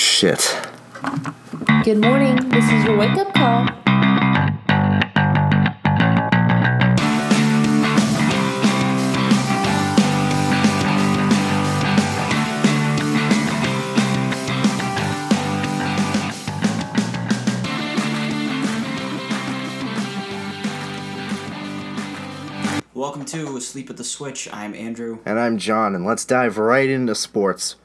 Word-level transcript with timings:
shit. 0.00 0.56
Good 1.84 1.98
morning. 1.98 2.48
This 2.48 2.64
is 2.72 2.84
your 2.84 2.96
wake 2.96 3.18
up 3.18 3.34
call. 3.34 3.68
Welcome 22.94 23.24
to 23.26 23.56
Asleep 23.56 23.90
at 23.90 23.96
the 23.98 24.04
Switch. 24.04 24.48
I'm 24.52 24.74
Andrew. 24.74 25.18
And 25.26 25.38
I'm 25.38 25.58
John, 25.58 25.94
and 25.94 26.06
let's 26.06 26.24
dive 26.24 26.56
right 26.56 26.88
into 26.88 27.14
sports. 27.14 27.76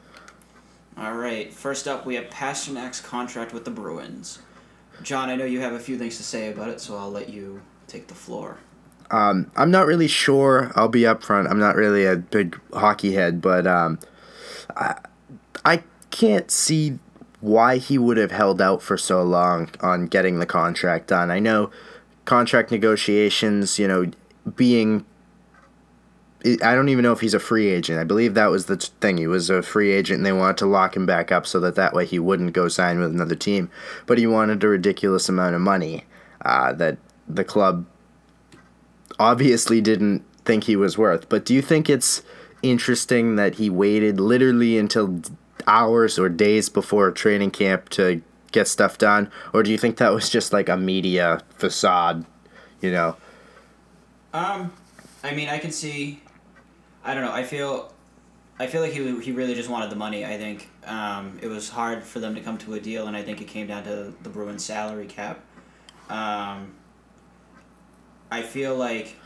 Right, 1.36 1.52
first 1.52 1.86
up, 1.86 2.06
we 2.06 2.14
have 2.14 2.30
Pastrnak's 2.30 2.98
contract 3.02 3.52
with 3.52 3.66
the 3.66 3.70
Bruins. 3.70 4.38
John, 5.02 5.28
I 5.28 5.36
know 5.36 5.44
you 5.44 5.60
have 5.60 5.74
a 5.74 5.78
few 5.78 5.98
things 5.98 6.16
to 6.16 6.22
say 6.22 6.50
about 6.50 6.70
it, 6.70 6.80
so 6.80 6.96
I'll 6.96 7.10
let 7.10 7.28
you 7.28 7.60
take 7.86 8.06
the 8.06 8.14
floor. 8.14 8.56
Um, 9.10 9.50
I'm 9.54 9.70
not 9.70 9.86
really 9.86 10.08
sure. 10.08 10.72
I'll 10.74 10.88
be 10.88 11.02
upfront. 11.02 11.50
I'm 11.50 11.58
not 11.58 11.76
really 11.76 12.06
a 12.06 12.16
big 12.16 12.58
hockey 12.72 13.12
head, 13.12 13.42
but 13.42 13.66
um, 13.66 13.98
I, 14.78 14.96
I 15.62 15.82
can't 16.10 16.50
see 16.50 16.98
why 17.42 17.76
he 17.76 17.98
would 17.98 18.16
have 18.16 18.32
held 18.32 18.62
out 18.62 18.80
for 18.80 18.96
so 18.96 19.22
long 19.22 19.68
on 19.82 20.06
getting 20.06 20.38
the 20.38 20.46
contract 20.46 21.08
done. 21.08 21.30
I 21.30 21.38
know 21.38 21.70
contract 22.24 22.70
negotiations, 22.70 23.78
you 23.78 23.86
know, 23.86 24.10
being 24.54 25.04
I 26.46 26.74
don't 26.74 26.88
even 26.88 27.02
know 27.02 27.12
if 27.12 27.20
he's 27.20 27.34
a 27.34 27.40
free 27.40 27.68
agent. 27.68 27.98
I 27.98 28.04
believe 28.04 28.34
that 28.34 28.50
was 28.50 28.66
the 28.66 28.76
thing. 28.76 29.18
He 29.18 29.26
was 29.26 29.50
a 29.50 29.62
free 29.62 29.92
agent, 29.92 30.18
and 30.18 30.26
they 30.26 30.32
wanted 30.32 30.58
to 30.58 30.66
lock 30.66 30.94
him 30.96 31.06
back 31.06 31.32
up 31.32 31.46
so 31.46 31.58
that 31.60 31.74
that 31.74 31.92
way 31.92 32.06
he 32.06 32.18
wouldn't 32.18 32.52
go 32.52 32.68
sign 32.68 33.00
with 33.00 33.10
another 33.10 33.34
team. 33.34 33.70
But 34.06 34.18
he 34.18 34.26
wanted 34.26 34.62
a 34.62 34.68
ridiculous 34.68 35.28
amount 35.28 35.54
of 35.54 35.60
money 35.60 36.04
uh, 36.44 36.72
that 36.74 36.98
the 37.28 37.44
club 37.44 37.86
obviously 39.18 39.80
didn't 39.80 40.24
think 40.44 40.64
he 40.64 40.76
was 40.76 40.96
worth. 40.96 41.28
But 41.28 41.44
do 41.44 41.54
you 41.54 41.62
think 41.62 41.90
it's 41.90 42.22
interesting 42.62 43.36
that 43.36 43.56
he 43.56 43.68
waited 43.68 44.20
literally 44.20 44.78
until 44.78 45.22
hours 45.66 46.18
or 46.18 46.28
days 46.28 46.68
before 46.68 47.10
training 47.10 47.50
camp 47.50 47.88
to 47.90 48.22
get 48.52 48.68
stuff 48.68 48.98
done, 48.98 49.30
or 49.52 49.62
do 49.62 49.70
you 49.70 49.78
think 49.78 49.96
that 49.96 50.12
was 50.12 50.30
just 50.30 50.52
like 50.52 50.68
a 50.68 50.76
media 50.76 51.42
facade? 51.56 52.24
You 52.80 52.92
know. 52.92 53.16
Um, 54.32 54.72
I 55.24 55.34
mean, 55.34 55.48
I 55.48 55.58
can 55.58 55.72
see. 55.72 56.20
I 57.06 57.14
don't 57.14 57.24
know. 57.24 57.32
I 57.32 57.44
feel, 57.44 57.92
I 58.58 58.66
feel 58.66 58.82
like 58.82 58.92
he 58.92 59.20
he 59.20 59.30
really 59.30 59.54
just 59.54 59.70
wanted 59.70 59.90
the 59.90 59.96
money. 59.96 60.24
I 60.24 60.36
think 60.36 60.68
um, 60.84 61.38
it 61.40 61.46
was 61.46 61.68
hard 61.70 62.02
for 62.02 62.18
them 62.18 62.34
to 62.34 62.40
come 62.40 62.58
to 62.58 62.74
a 62.74 62.80
deal, 62.80 63.06
and 63.06 63.16
I 63.16 63.22
think 63.22 63.40
it 63.40 63.46
came 63.46 63.68
down 63.68 63.84
to 63.84 64.12
the 64.22 64.28
Bruins 64.28 64.64
salary 64.64 65.06
cap. 65.06 65.40
Um, 66.10 66.74
I 68.30 68.42
feel 68.42 68.76
like 68.76 69.16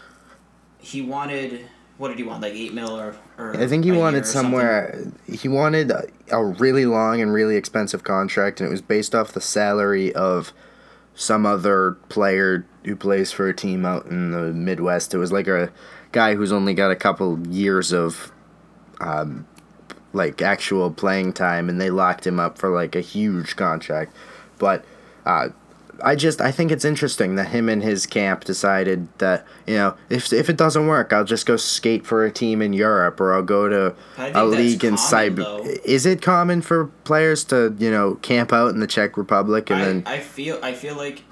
he 0.79 1.01
wanted. 1.01 1.67
What 1.97 2.09
did 2.09 2.19
he 2.19 2.25
want? 2.25 2.43
Like 2.43 2.53
eight 2.53 2.75
mil 2.75 2.99
or? 2.99 3.17
or 3.39 3.57
I 3.57 3.67
think 3.67 3.85
he 3.85 3.93
wanted 3.93 4.27
somewhere. 4.27 4.93
something? 4.93 5.37
He 5.37 5.49
wanted 5.49 5.91
a, 5.91 6.07
a 6.31 6.45
really 6.45 6.85
long 6.85 7.23
and 7.23 7.33
really 7.33 7.57
expensive 7.57 8.05
contract, 8.05 8.61
and 8.61 8.69
it 8.69 8.71
was 8.71 8.83
based 8.83 9.15
off 9.15 9.33
the 9.33 9.41
salary 9.41 10.15
of 10.15 10.53
some 11.15 11.47
other 11.47 11.93
player 12.09 12.67
who 12.85 12.97
plays 12.97 13.33
for 13.33 13.49
a 13.49 13.55
team 13.55 13.87
out 13.87 14.07
in 14.07 14.33
the 14.33 14.53
Midwest. 14.53 15.15
It 15.15 15.19
was 15.19 15.33
like 15.33 15.49
a 15.49 15.71
guy 16.13 16.35
who's 16.35 16.53
only 16.53 16.75
got 16.75 16.91
a 16.91 16.97
couple 16.97 17.47
years 17.49 17.93
of 17.93 18.33
um, 19.01 19.47
like 20.13 20.43
actual 20.43 20.91
playing 20.91 21.33
time, 21.33 21.69
and 21.69 21.81
they 21.81 21.91
locked 21.91 22.27
him 22.27 22.41
up 22.41 22.59
for 22.59 22.71
like 22.71 22.95
a 22.95 23.01
huge 23.01 23.57
contract. 23.57 24.15
But 24.59 24.85
uh, 25.25 25.49
I 26.03 26.17
just 26.17 26.41
I 26.41 26.51
think 26.51 26.71
it's 26.71 26.85
interesting 26.85 27.35
that 27.37 27.49
him 27.49 27.69
and 27.69 27.83
his 27.83 28.07
camp 28.07 28.45
decided 28.45 29.09
that 29.19 29.47
you 29.67 29.75
know 29.75 29.97
if 30.09 30.33
if 30.33 30.49
it 30.49 30.57
doesn't 30.57 30.87
work, 30.87 31.13
I'll 31.13 31.25
just 31.25 31.47
go 31.47 31.57
skate 31.57 32.07
for 32.07 32.25
a 32.25 32.31
team 32.31 32.63
in 32.63 32.73
Europe 32.73 33.21
or 33.21 33.35
I'll 33.35 33.43
go 33.43 33.69
to 33.69 33.95
a 34.19 34.45
league 34.45 34.85
in 34.85 34.95
Cyber. 34.95 35.67
Is 35.85 36.07
it 36.07 36.23
common 36.23 36.63
for 36.63 36.87
players 37.05 37.45
to 37.45 37.75
you 37.79 37.91
know 37.91 38.17
camp 38.17 38.53
out 38.53 38.71
in 38.71 38.81
the 38.81 38.87
Czech 38.87 39.17
Republic 39.17 39.71
and 39.71 39.81
I, 39.81 39.85
then? 39.85 40.03
I 40.07 40.19
feel 40.19 40.59
I 40.63 40.73
feel 40.73 40.97
like, 40.97 41.23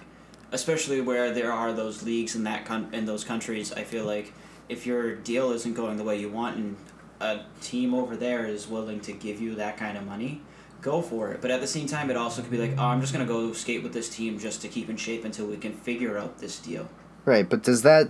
especially 0.52 1.00
where 1.00 1.32
there 1.32 1.52
are 1.52 1.72
those 1.72 2.02
leagues 2.02 2.34
in 2.34 2.44
that 2.44 2.64
con- 2.64 2.88
in 2.92 3.06
those 3.06 3.24
countries, 3.24 3.72
I 3.72 3.84
feel 3.84 4.04
like 4.04 4.32
if 4.68 4.86
your 4.86 5.14
deal 5.14 5.52
isn't 5.52 5.74
going 5.74 5.96
the 5.96 6.04
way 6.04 6.18
you 6.18 6.28
want 6.28 6.56
and 6.56 6.76
a 7.20 7.40
team 7.60 7.94
over 7.94 8.16
there 8.16 8.46
is 8.46 8.68
willing 8.68 9.00
to 9.00 9.12
give 9.12 9.40
you 9.40 9.54
that 9.56 9.76
kind 9.76 9.98
of 9.98 10.06
money, 10.06 10.40
go 10.80 11.02
for 11.02 11.32
it. 11.32 11.40
But 11.40 11.50
at 11.50 11.60
the 11.60 11.66
same 11.66 11.86
time, 11.86 12.10
it 12.10 12.16
also 12.16 12.42
could 12.42 12.50
be 12.50 12.58
like, 12.58 12.74
oh, 12.78 12.84
I'm 12.84 13.00
just 13.00 13.12
gonna 13.12 13.26
go 13.26 13.52
skate 13.52 13.82
with 13.82 13.92
this 13.92 14.08
team 14.08 14.38
just 14.38 14.62
to 14.62 14.68
keep 14.68 14.88
in 14.88 14.96
shape 14.96 15.24
until 15.24 15.46
we 15.46 15.56
can 15.56 15.72
figure 15.72 16.16
out 16.18 16.38
this 16.38 16.58
deal. 16.58 16.88
Right, 17.24 17.48
but 17.48 17.62
does 17.62 17.82
that 17.82 18.08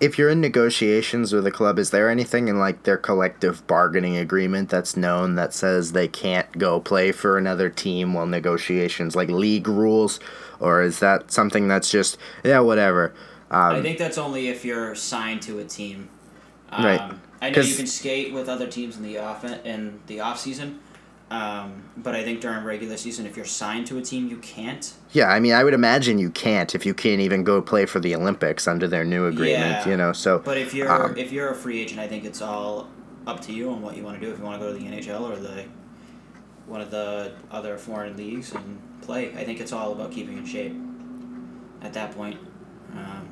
if 0.00 0.18
you're 0.18 0.28
in 0.28 0.40
negotiations 0.40 1.32
with 1.32 1.46
a 1.46 1.50
club, 1.50 1.78
is 1.78 1.90
there 1.90 2.10
anything 2.10 2.48
in 2.48 2.58
like 2.58 2.82
their 2.82 2.96
collective 2.96 3.66
bargaining 3.66 4.16
agreement 4.16 4.68
that's 4.68 4.96
known 4.96 5.36
that 5.36 5.54
says 5.54 5.92
they 5.92 6.08
can't 6.08 6.58
go 6.58 6.80
play 6.80 7.12
for 7.12 7.38
another 7.38 7.70
team 7.70 8.12
while 8.12 8.26
negotiations 8.26 9.14
like 9.14 9.28
league 9.28 9.68
rules 9.68 10.18
or 10.60 10.82
is 10.82 10.98
that 10.98 11.30
something 11.30 11.68
that's 11.68 11.90
just 11.90 12.18
yeah, 12.44 12.60
whatever. 12.60 13.14
Um, 13.50 13.76
I 13.76 13.82
think 13.82 13.98
that's 13.98 14.18
only 14.18 14.48
if 14.48 14.64
you're 14.64 14.94
signed 14.94 15.42
to 15.42 15.58
a 15.58 15.64
team. 15.64 16.08
Um, 16.70 16.84
Right. 16.84 17.12
I 17.42 17.50
know 17.50 17.60
you 17.60 17.74
can 17.76 17.86
skate 17.86 18.32
with 18.32 18.48
other 18.48 18.66
teams 18.66 18.96
in 18.96 19.02
the 19.02 19.18
off 19.18 19.44
in 19.44 20.00
the 20.06 20.20
off 20.20 20.40
season, 20.40 20.80
um, 21.30 21.82
but 21.96 22.14
I 22.14 22.24
think 22.24 22.40
during 22.40 22.64
regular 22.64 22.96
season, 22.96 23.26
if 23.26 23.36
you're 23.36 23.44
signed 23.44 23.86
to 23.88 23.98
a 23.98 24.02
team, 24.02 24.28
you 24.28 24.38
can't. 24.38 24.92
yeah, 25.12 25.28
I 25.28 25.40
mean, 25.40 25.52
I 25.52 25.62
would 25.62 25.74
imagine 25.74 26.18
you 26.18 26.30
can't 26.30 26.74
if 26.74 26.86
you 26.86 26.94
can't 26.94 27.20
even 27.20 27.44
go 27.44 27.60
play 27.60 27.84
for 27.86 28.00
the 28.00 28.14
Olympics 28.16 28.66
under 28.66 28.88
their 28.88 29.04
new 29.04 29.26
agreement, 29.26 29.84
Yeah. 29.84 29.88
you 29.88 29.96
know. 29.96 30.12
So 30.12 30.38
But 30.38 30.56
if 30.56 30.72
you're 30.74 30.90
Um, 30.90 31.16
if 31.18 31.32
you're 31.32 31.50
a 31.50 31.54
free 31.54 31.80
agent, 31.80 32.00
I 32.00 32.08
think 32.08 32.24
it's 32.24 32.40
all 32.40 32.88
up 33.26 33.40
to 33.42 33.52
you 33.52 33.70
on 33.70 33.82
what 33.82 33.96
you 33.96 34.02
want 34.02 34.18
to 34.20 34.26
do. 34.26 34.32
If 34.32 34.38
you 34.38 34.44
want 34.44 34.58
to 34.60 34.66
go 34.66 34.72
to 34.72 34.78
the 34.78 34.86
NHL 34.86 35.30
or 35.30 35.36
the 35.36 35.64
one 36.66 36.80
of 36.80 36.90
the 36.90 37.32
other 37.50 37.76
foreign 37.76 38.16
leagues 38.16 38.52
and 38.54 38.78
play, 39.02 39.32
I 39.36 39.44
think 39.44 39.60
it's 39.60 39.72
all 39.72 39.92
about 39.92 40.12
keeping 40.12 40.38
in 40.38 40.46
shape. 40.46 40.74
At 41.82 41.92
that 41.92 42.16
point, 42.16 42.38
um, 42.94 43.23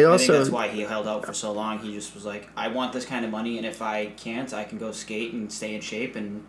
it 0.00 0.08
I 0.08 0.18
think 0.18 0.30
that's 0.30 0.50
why 0.50 0.68
he 0.68 0.82
held 0.82 1.06
out 1.06 1.24
for 1.24 1.32
so 1.32 1.52
long. 1.52 1.78
He 1.78 1.94
just 1.94 2.14
was 2.14 2.24
like, 2.24 2.48
I 2.56 2.68
want 2.68 2.92
this 2.92 3.04
kind 3.04 3.24
of 3.24 3.30
money, 3.30 3.56
and 3.56 3.66
if 3.66 3.82
I 3.82 4.06
can't, 4.06 4.52
I 4.52 4.64
can 4.64 4.78
go 4.78 4.92
skate 4.92 5.32
and 5.32 5.52
stay 5.52 5.74
in 5.74 5.80
shape. 5.80 6.16
And 6.16 6.44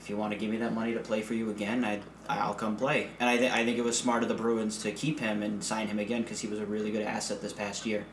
if 0.00 0.08
you 0.08 0.16
want 0.16 0.32
to 0.32 0.38
give 0.38 0.50
me 0.50 0.56
that 0.58 0.72
money 0.72 0.94
to 0.94 1.00
play 1.00 1.22
for 1.22 1.34
you 1.34 1.50
again, 1.50 1.84
I 1.84 2.00
I'll 2.28 2.54
come 2.54 2.76
play. 2.76 3.08
And 3.18 3.28
I 3.28 3.36
th- 3.36 3.52
I 3.52 3.64
think 3.64 3.78
it 3.78 3.84
was 3.84 3.98
smart 3.98 4.22
of 4.22 4.28
the 4.28 4.34
Bruins 4.34 4.78
to 4.82 4.92
keep 4.92 5.20
him 5.20 5.42
and 5.42 5.62
sign 5.62 5.88
him 5.88 5.98
again 5.98 6.22
because 6.22 6.40
he 6.40 6.48
was 6.48 6.60
a 6.60 6.66
really 6.66 6.90
good 6.90 7.02
asset 7.02 7.42
this 7.42 7.52
past 7.52 7.84
year. 7.84 8.06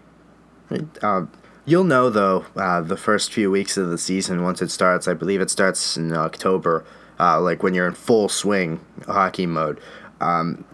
Um, 1.01 1.31
you'll 1.65 1.83
know 1.83 2.09
though 2.09 2.45
uh, 2.55 2.81
the 2.81 2.97
first 2.97 3.31
few 3.31 3.51
weeks 3.51 3.77
of 3.77 3.89
the 3.89 3.97
season 3.97 4.43
once 4.43 4.61
it 4.61 4.71
starts. 4.71 5.07
I 5.07 5.13
believe 5.13 5.39
it 5.41 5.49
starts 5.49 5.97
in 5.97 6.13
October. 6.13 6.83
Uh, 7.19 7.39
like 7.41 7.63
when 7.63 7.73
you're 7.73 7.87
in 7.87 7.93
full 7.93 8.29
swing 8.29 8.79
hockey 9.07 9.45
mode, 9.45 9.79
um, 10.21 10.65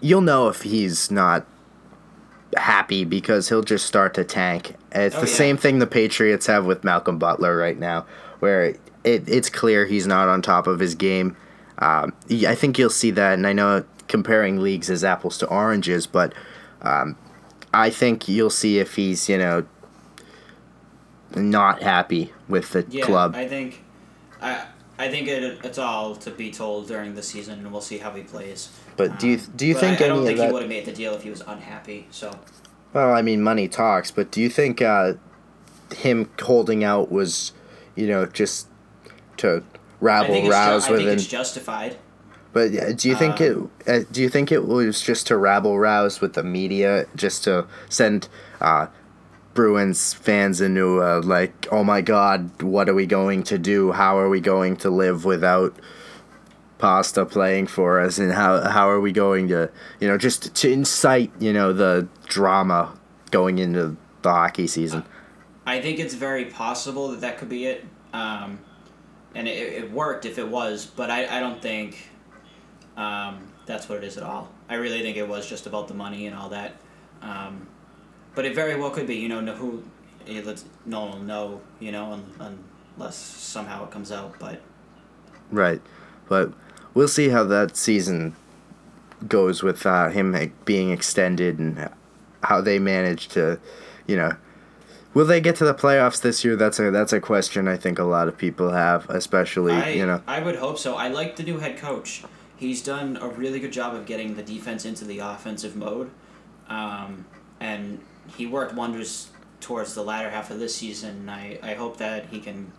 you'll 0.00 0.20
know 0.20 0.48
if 0.48 0.62
he's 0.62 1.10
not 1.10 1.46
happy 2.56 3.04
because 3.04 3.48
he'll 3.48 3.62
just 3.62 3.86
start 3.86 4.14
to 4.14 4.24
tank. 4.24 4.76
It's 4.92 5.14
Oh, 5.16 5.20
the 5.20 5.26
yeah. 5.26 5.34
same 5.36 5.56
thing 5.56 5.78
the 5.78 5.86
Patriots 5.86 6.46
have 6.46 6.64
with 6.66 6.84
Malcolm 6.84 7.18
Butler 7.18 7.56
right 7.56 7.78
now, 7.78 8.06
where 8.40 8.74
it, 9.04 9.28
it's 9.28 9.48
clear 9.48 9.86
he's 9.86 10.06
not 10.06 10.28
on 10.28 10.42
top 10.42 10.66
of 10.66 10.78
his 10.80 10.94
game. 10.94 11.36
Um, 11.78 12.12
I 12.30 12.54
think 12.54 12.78
you'll 12.78 12.90
see 12.90 13.10
that, 13.12 13.34
and 13.34 13.46
I 13.46 13.52
know 13.52 13.84
comparing 14.08 14.58
leagues 14.60 14.90
is 14.90 15.02
apples 15.04 15.38
to 15.38 15.46
oranges, 15.46 16.06
but 16.06 16.32
um, 16.82 17.16
I 17.72 17.88
think 17.90 18.28
you'll 18.28 18.50
see 18.50 18.78
if 18.78 18.96
he's 18.96 19.28
you 19.28 19.38
know 19.38 19.64
not 21.34 21.82
happy 21.82 22.32
with 22.48 22.70
the 22.72 22.84
Yeah, 22.88 23.04
club. 23.04 23.34
I 23.34 23.48
think, 23.48 23.82
I 24.40 24.64
I 25.02 25.10
think 25.10 25.26
it, 25.26 25.58
it's 25.64 25.78
all 25.78 26.14
to 26.14 26.30
be 26.30 26.52
told 26.52 26.86
during 26.86 27.16
the 27.16 27.24
season, 27.24 27.58
and 27.58 27.72
we'll 27.72 27.80
see 27.80 27.98
how 27.98 28.12
he 28.12 28.22
plays. 28.22 28.68
But 28.96 29.18
do 29.18 29.26
you 29.26 29.34
Um, 29.36 29.52
do 29.56 29.66
you 29.66 29.74
think 29.74 30.00
I, 30.00 30.04
I 30.04 30.08
don't 30.08 30.24
think 30.24 30.38
he 30.38 30.52
would 30.52 30.62
have 30.62 30.68
made 30.68 30.84
the 30.84 30.92
deal 30.92 31.12
if 31.14 31.24
he 31.24 31.30
was 31.30 31.42
unhappy. 31.44 32.06
So 32.12 32.30
Well, 32.92 33.12
I 33.12 33.20
mean, 33.20 33.42
money 33.42 33.66
talks, 33.66 34.12
but 34.12 34.30
do 34.30 34.40
you 34.40 34.48
think 34.48 34.80
uh, 34.80 35.14
him 35.96 36.30
holding 36.40 36.84
out 36.84 37.10
was, 37.10 37.52
you 37.96 38.06
know, 38.06 38.26
just 38.26 38.68
to 39.38 39.64
rabble 40.00 40.34
it's 40.34 40.46
ju- 40.46 40.52
rouse 40.52 40.84
I 40.84 40.96
think 40.96 41.08
it's 41.08 41.26
justified. 41.26 41.96
But 42.52 42.70
yeah, 42.70 42.92
do 42.92 43.08
you 43.08 43.16
think 43.16 43.40
it? 43.40 43.56
Uh, 43.88 44.00
do 44.12 44.22
you 44.22 44.28
think 44.28 44.52
it 44.52 44.66
was 44.68 45.00
just 45.00 45.26
to 45.28 45.36
rabble 45.36 45.80
rouse 45.80 46.20
with 46.20 46.34
the 46.34 46.44
media, 46.44 47.06
just 47.16 47.42
to 47.44 47.66
send 47.88 48.28
uh, 48.60 48.86
Bruins 49.54 50.14
fans 50.14 50.60
into 50.60 51.02
uh, 51.02 51.20
like, 51.22 51.66
oh 51.70 51.84
my 51.84 52.00
God, 52.00 52.62
what 52.62 52.88
are 52.88 52.94
we 52.94 53.06
going 53.06 53.42
to 53.44 53.58
do? 53.58 53.92
How 53.92 54.18
are 54.18 54.28
we 54.28 54.40
going 54.40 54.76
to 54.78 54.90
live 54.90 55.24
without 55.24 55.74
Pasta 56.78 57.24
playing 57.24 57.68
for 57.68 58.00
us, 58.00 58.18
and 58.18 58.32
how 58.32 58.68
how 58.68 58.90
are 58.90 59.00
we 59.00 59.12
going 59.12 59.48
to, 59.48 59.70
you 60.00 60.08
know, 60.08 60.18
just 60.18 60.54
to 60.54 60.70
incite, 60.70 61.30
you 61.38 61.52
know, 61.52 61.72
the 61.72 62.08
drama 62.26 62.98
going 63.30 63.58
into 63.58 63.96
the 64.22 64.30
hockey 64.30 64.66
season? 64.66 65.04
I 65.64 65.80
think 65.80 66.00
it's 66.00 66.14
very 66.14 66.46
possible 66.46 67.08
that 67.08 67.20
that 67.20 67.38
could 67.38 67.48
be 67.48 67.66
it. 67.66 67.84
Um, 68.12 68.58
and 69.34 69.48
it, 69.48 69.52
it 69.52 69.92
worked 69.92 70.26
if 70.26 70.38
it 70.38 70.48
was, 70.48 70.86
but 70.86 71.10
I, 71.10 71.38
I 71.38 71.40
don't 71.40 71.62
think 71.62 72.10
um, 72.96 73.46
that's 73.64 73.88
what 73.88 73.98
it 73.98 74.04
is 74.04 74.16
at 74.16 74.24
all. 74.24 74.50
I 74.68 74.74
really 74.74 75.02
think 75.02 75.16
it 75.16 75.26
was 75.26 75.48
just 75.48 75.66
about 75.66 75.88
the 75.88 75.94
money 75.94 76.26
and 76.26 76.36
all 76.36 76.48
that. 76.50 76.76
Um, 77.22 77.68
but 78.34 78.44
it 78.44 78.54
very 78.54 78.76
well 78.76 78.90
could 78.90 79.06
be. 79.06 79.16
You 79.16 79.28
know, 79.28 79.40
no, 79.40 79.54
who 79.54 79.82
let's 80.26 80.64
no 80.86 81.00
one 81.00 81.10
will 81.12 81.24
know. 81.24 81.60
You 81.80 81.92
know, 81.92 82.12
un, 82.12 82.58
unless 82.96 83.16
somehow 83.16 83.84
it 83.84 83.90
comes 83.90 84.12
out. 84.12 84.38
But 84.38 84.60
Right, 85.50 85.82
but 86.28 86.52
we'll 86.94 87.08
see 87.08 87.28
how 87.28 87.44
that 87.44 87.76
season 87.76 88.34
goes 89.28 89.62
with 89.62 89.86
uh, 89.86 90.08
him 90.08 90.52
being 90.64 90.90
extended 90.90 91.58
and 91.58 91.90
how 92.42 92.60
they 92.60 92.78
manage 92.78 93.28
to, 93.28 93.60
you 94.06 94.16
know, 94.16 94.34
will 95.14 95.26
they 95.26 95.40
get 95.40 95.56
to 95.56 95.64
the 95.64 95.74
playoffs 95.74 96.20
this 96.22 96.44
year? 96.44 96.56
That's 96.56 96.78
a 96.78 96.90
that's 96.90 97.12
a 97.12 97.20
question 97.20 97.68
I 97.68 97.76
think 97.76 97.98
a 97.98 98.04
lot 98.04 98.28
of 98.28 98.38
people 98.38 98.70
have, 98.70 99.08
especially 99.10 99.74
I, 99.74 99.90
you 99.90 100.06
know. 100.06 100.22
I 100.26 100.40
would 100.40 100.56
hope 100.56 100.78
so. 100.78 100.94
I 100.96 101.08
like 101.08 101.36
the 101.36 101.42
new 101.42 101.58
head 101.58 101.76
coach. 101.76 102.24
He's 102.56 102.82
done 102.82 103.18
a 103.20 103.28
really 103.28 103.60
good 103.60 103.72
job 103.72 103.94
of 103.94 104.06
getting 104.06 104.36
the 104.36 104.42
defense 104.42 104.84
into 104.84 105.04
the 105.04 105.18
offensive 105.18 105.76
mode, 105.76 106.10
um, 106.68 107.26
and 107.60 108.00
he 108.36 108.46
worked 108.46 108.74
wonders 108.74 109.30
towards 109.60 109.94
the 109.94 110.02
latter 110.02 110.30
half 110.30 110.50
of 110.50 110.58
this 110.58 110.74
season. 110.74 111.10
And 111.10 111.30
I, 111.30 111.58
I 111.62 111.74
hope 111.74 111.96
that 111.98 112.26
he 112.26 112.40
can 112.40 112.72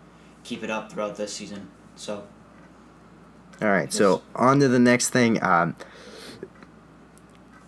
keep 0.43 0.63
it 0.63 0.69
up 0.69 0.91
throughout 0.91 1.15
this 1.15 1.33
season. 1.33 1.69
So 1.95 2.27
All 3.61 3.69
right, 3.69 3.91
so 3.93 4.21
on 4.35 4.59
to 4.59 4.67
the 4.67 4.79
next 4.79 5.09
thing. 5.09 5.41
Um, 5.43 5.75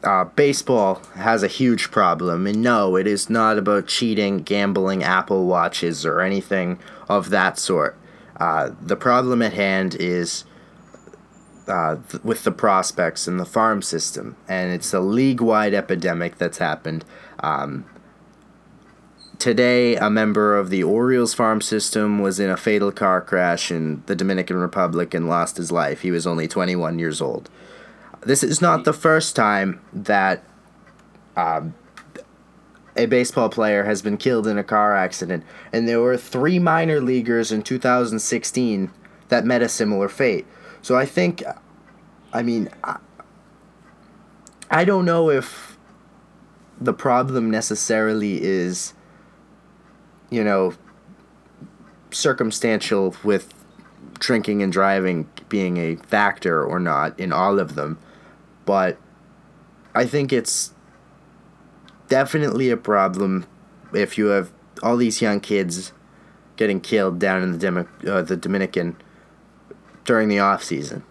uh, 0.03 0.25
baseball 0.25 1.01
has 1.15 1.41
a 1.41 1.47
huge 1.47 1.89
problem, 1.89 2.45
and 2.45 2.61
no, 2.61 2.95
it 2.95 3.07
is 3.07 3.29
not 3.29 3.57
about 3.57 3.87
cheating, 3.87 4.39
gambling, 4.39 5.03
Apple 5.03 5.45
Watches, 5.45 6.05
or 6.05 6.21
anything 6.21 6.79
of 7.09 7.29
that 7.31 7.57
sort. 7.57 7.97
Uh, 8.39 8.71
the 8.79 8.95
problem 8.95 9.41
at 9.41 9.53
hand 9.53 9.95
is 9.95 10.45
uh, 11.67 11.97
th- 12.09 12.23
with 12.23 12.43
the 12.43 12.51
prospects 12.51 13.27
and 13.27 13.39
the 13.39 13.45
farm 13.45 13.81
system, 13.81 14.35
and 14.47 14.71
it's 14.71 14.93
a 14.93 14.99
league 14.99 15.41
wide 15.41 15.73
epidemic 15.73 16.37
that's 16.37 16.59
happened. 16.59 17.03
Um, 17.45 17.85
today, 19.37 19.95
a 19.97 20.09
member 20.09 20.57
of 20.57 20.71
the 20.71 20.83
Orioles 20.83 21.35
farm 21.35 21.61
system 21.61 22.19
was 22.19 22.39
in 22.39 22.49
a 22.49 22.57
fatal 22.57 22.91
car 22.91 23.21
crash 23.21 23.69
in 23.69 24.01
the 24.07 24.15
Dominican 24.15 24.57
Republic 24.57 25.13
and 25.13 25.29
lost 25.29 25.57
his 25.57 25.71
life. 25.71 26.01
He 26.01 26.09
was 26.09 26.25
only 26.25 26.47
21 26.47 26.97
years 26.97 27.21
old. 27.21 27.51
This 28.21 28.41
is 28.41 28.61
not 28.61 28.83
the 28.83 28.93
first 28.93 29.35
time 29.35 29.79
that 29.93 30.43
um, 31.37 31.75
a 32.97 33.05
baseball 33.05 33.49
player 33.49 33.83
has 33.83 34.01
been 34.01 34.17
killed 34.17 34.47
in 34.47 34.57
a 34.57 34.63
car 34.63 34.95
accident, 34.95 35.43
and 35.71 35.87
there 35.87 36.01
were 36.01 36.17
three 36.17 36.57
minor 36.57 36.99
leaguers 36.99 37.51
in 37.51 37.61
2016 37.61 38.91
that 39.27 39.45
met 39.45 39.61
a 39.61 39.69
similar 39.69 40.09
fate. 40.09 40.47
So 40.81 40.97
I 40.97 41.05
think, 41.05 41.43
I 42.33 42.41
mean, 42.41 42.69
I, 42.83 42.97
I 44.71 44.83
don't 44.83 45.05
know 45.05 45.29
if 45.29 45.74
the 46.79 46.93
problem 46.93 47.49
necessarily 47.49 48.41
is, 48.41 48.93
you 50.29 50.43
know, 50.43 50.73
circumstantial 52.11 53.15
with 53.23 53.53
drinking 54.19 54.63
and 54.63 54.71
driving 54.71 55.29
being 55.49 55.77
a 55.77 55.95
factor 55.95 56.63
or 56.63 56.79
not 56.79 57.17
in 57.19 57.31
all 57.31 57.59
of 57.59 57.75
them, 57.75 57.97
but 58.65 58.97
I 59.93 60.05
think 60.05 60.33
it's 60.33 60.73
definitely 62.07 62.69
a 62.69 62.77
problem 62.77 63.45
if 63.93 64.17
you 64.17 64.27
have 64.27 64.51
all 64.83 64.97
these 64.97 65.21
young 65.21 65.39
kids 65.39 65.93
getting 66.57 66.79
killed 66.79 67.19
down 67.19 67.43
in 67.43 67.59
the 67.59 67.87
uh, 68.07 68.21
the 68.21 68.37
Dominican 68.37 68.97
during 70.03 70.29
the 70.29 70.39
off 70.39 70.63
season 70.63 71.03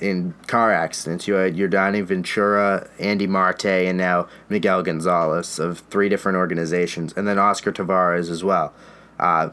in 0.00 0.34
car 0.46 0.72
accidents. 0.72 1.28
You 1.28 1.34
had 1.34 1.56
Yordano 1.56 2.04
Ventura, 2.04 2.88
Andy 2.98 3.26
Marte, 3.26 3.66
and 3.66 3.98
now 3.98 4.28
Miguel 4.48 4.82
Gonzalez 4.82 5.58
of 5.58 5.80
three 5.90 6.08
different 6.08 6.36
organizations, 6.36 7.12
and 7.16 7.28
then 7.28 7.38
Oscar 7.38 7.72
Taveras 7.72 8.30
as 8.30 8.42
well. 8.42 8.72
Uh, 9.18 9.50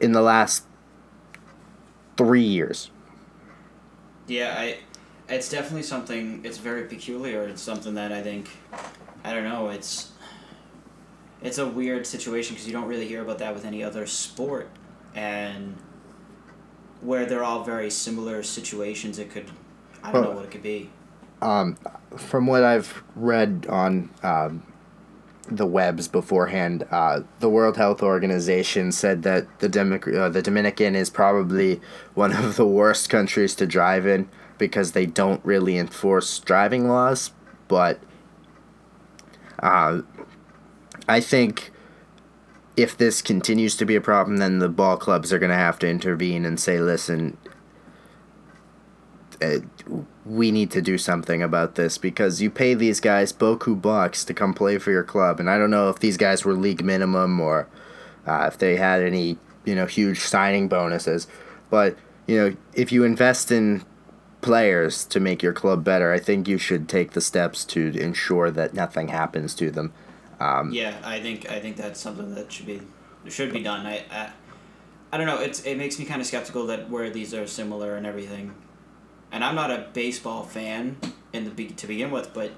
in 0.00 0.12
the 0.12 0.20
last 0.22 0.64
three 2.16 2.42
years. 2.42 2.90
yeah, 4.26 4.54
I 4.56 4.78
it's 5.28 5.48
definitely 5.48 5.82
something. 5.82 6.40
It's 6.44 6.58
very 6.58 6.84
peculiar. 6.84 7.42
It's 7.44 7.62
something 7.62 7.94
that 7.94 8.12
I 8.12 8.22
think 8.22 8.48
I 9.24 9.32
don't 9.32 9.44
know. 9.44 9.68
It's 9.70 10.12
it's 11.42 11.58
a 11.58 11.66
weird 11.66 12.06
situation 12.06 12.54
because 12.54 12.66
you 12.66 12.72
don't 12.72 12.86
really 12.86 13.08
hear 13.08 13.22
about 13.22 13.38
that 13.38 13.54
with 13.54 13.64
any 13.64 13.82
other 13.82 14.06
sport, 14.06 14.68
and 15.14 15.76
where 17.00 17.26
they're 17.26 17.44
all 17.44 17.62
very 17.64 17.90
similar 17.90 18.42
situations. 18.42 19.18
It 19.18 19.30
could 19.30 19.50
I 20.02 20.12
don't 20.12 20.22
know 20.22 20.30
what 20.32 20.44
it 20.44 20.50
could 20.50 20.62
be. 20.62 20.90
um, 21.42 21.76
from 22.16 22.46
what 22.46 22.62
I've 22.64 23.02
read 23.14 23.66
on 23.68 24.10
um, 24.22 24.62
the 25.48 25.66
webs 25.66 26.08
beforehand, 26.08 26.86
uh, 26.90 27.20
the 27.40 27.48
World 27.48 27.76
Health 27.76 28.02
Organization 28.02 28.90
said 28.92 29.22
that 29.24 29.46
the 29.60 29.68
Demic- 29.68 30.12
uh, 30.16 30.28
the 30.28 30.42
Dominican 30.42 30.96
is 30.96 31.10
probably 31.10 31.80
one 32.14 32.32
of 32.32 32.56
the 32.56 32.66
worst 32.66 33.08
countries 33.10 33.54
to 33.56 33.66
drive 33.66 34.06
in 34.06 34.28
because 34.58 34.92
they 34.92 35.06
don't 35.06 35.44
really 35.44 35.76
enforce 35.78 36.38
driving 36.40 36.88
laws. 36.88 37.32
But 37.68 38.00
uh, 39.58 40.02
I 41.08 41.20
think 41.20 41.70
if 42.76 42.96
this 42.96 43.22
continues 43.22 43.76
to 43.76 43.86
be 43.86 43.96
a 43.96 44.00
problem, 44.00 44.36
then 44.36 44.58
the 44.58 44.68
ball 44.68 44.96
clubs 44.96 45.32
are 45.32 45.38
going 45.38 45.50
to 45.50 45.56
have 45.56 45.78
to 45.78 45.88
intervene 45.88 46.44
and 46.44 46.60
say, 46.60 46.78
listen, 46.78 47.38
uh, 49.40 49.58
we 50.24 50.50
need 50.50 50.70
to 50.70 50.82
do 50.82 50.98
something 50.98 51.42
about 51.42 51.74
this 51.74 51.98
because 51.98 52.42
you 52.42 52.50
pay 52.50 52.74
these 52.74 53.00
guys 53.00 53.32
boku 53.32 53.80
bucks 53.80 54.24
to 54.24 54.34
come 54.34 54.54
play 54.54 54.78
for 54.78 54.90
your 54.90 55.04
club, 55.04 55.40
and 55.40 55.48
I 55.48 55.58
don't 55.58 55.70
know 55.70 55.88
if 55.88 55.98
these 55.98 56.16
guys 56.16 56.44
were 56.44 56.54
league 56.54 56.84
minimum 56.84 57.40
or 57.40 57.68
uh, 58.26 58.48
if 58.50 58.58
they 58.58 58.76
had 58.76 59.02
any 59.02 59.38
you 59.64 59.74
know 59.74 59.86
huge 59.86 60.20
signing 60.20 60.68
bonuses, 60.68 61.26
but 61.70 61.96
you 62.26 62.36
know 62.36 62.56
if 62.74 62.92
you 62.92 63.04
invest 63.04 63.52
in 63.52 63.84
players 64.40 65.04
to 65.06 65.20
make 65.20 65.42
your 65.42 65.52
club 65.52 65.84
better, 65.84 66.12
I 66.12 66.18
think 66.18 66.48
you 66.48 66.58
should 66.58 66.88
take 66.88 67.12
the 67.12 67.20
steps 67.20 67.64
to 67.66 67.88
ensure 67.98 68.50
that 68.50 68.74
nothing 68.74 69.08
happens 69.08 69.54
to 69.56 69.70
them. 69.70 69.92
Um, 70.40 70.72
Yeah, 70.72 71.00
I 71.04 71.20
think 71.20 71.50
I 71.50 71.60
think 71.60 71.76
that's 71.76 72.00
something 72.00 72.34
that 72.34 72.52
should 72.52 72.66
be 72.66 72.80
should 73.28 73.52
be 73.52 73.62
done. 73.62 73.86
I 73.86 74.04
I, 74.10 74.30
I 75.12 75.16
don't 75.16 75.26
know. 75.26 75.40
It's 75.40 75.62
it 75.64 75.76
makes 75.76 75.98
me 75.98 76.04
kind 76.04 76.20
of 76.20 76.26
skeptical 76.26 76.66
that 76.66 76.90
where 76.90 77.10
these 77.10 77.32
are 77.34 77.46
similar 77.46 77.96
and 77.96 78.06
everything. 78.06 78.54
And 79.32 79.42
I'm 79.44 79.54
not 79.54 79.70
a 79.70 79.88
baseball 79.92 80.44
fan 80.44 80.96
in 81.32 81.44
the 81.44 81.50
be- 81.50 81.68
to 81.68 81.86
begin 81.86 82.10
with, 82.10 82.32
but 82.32 82.52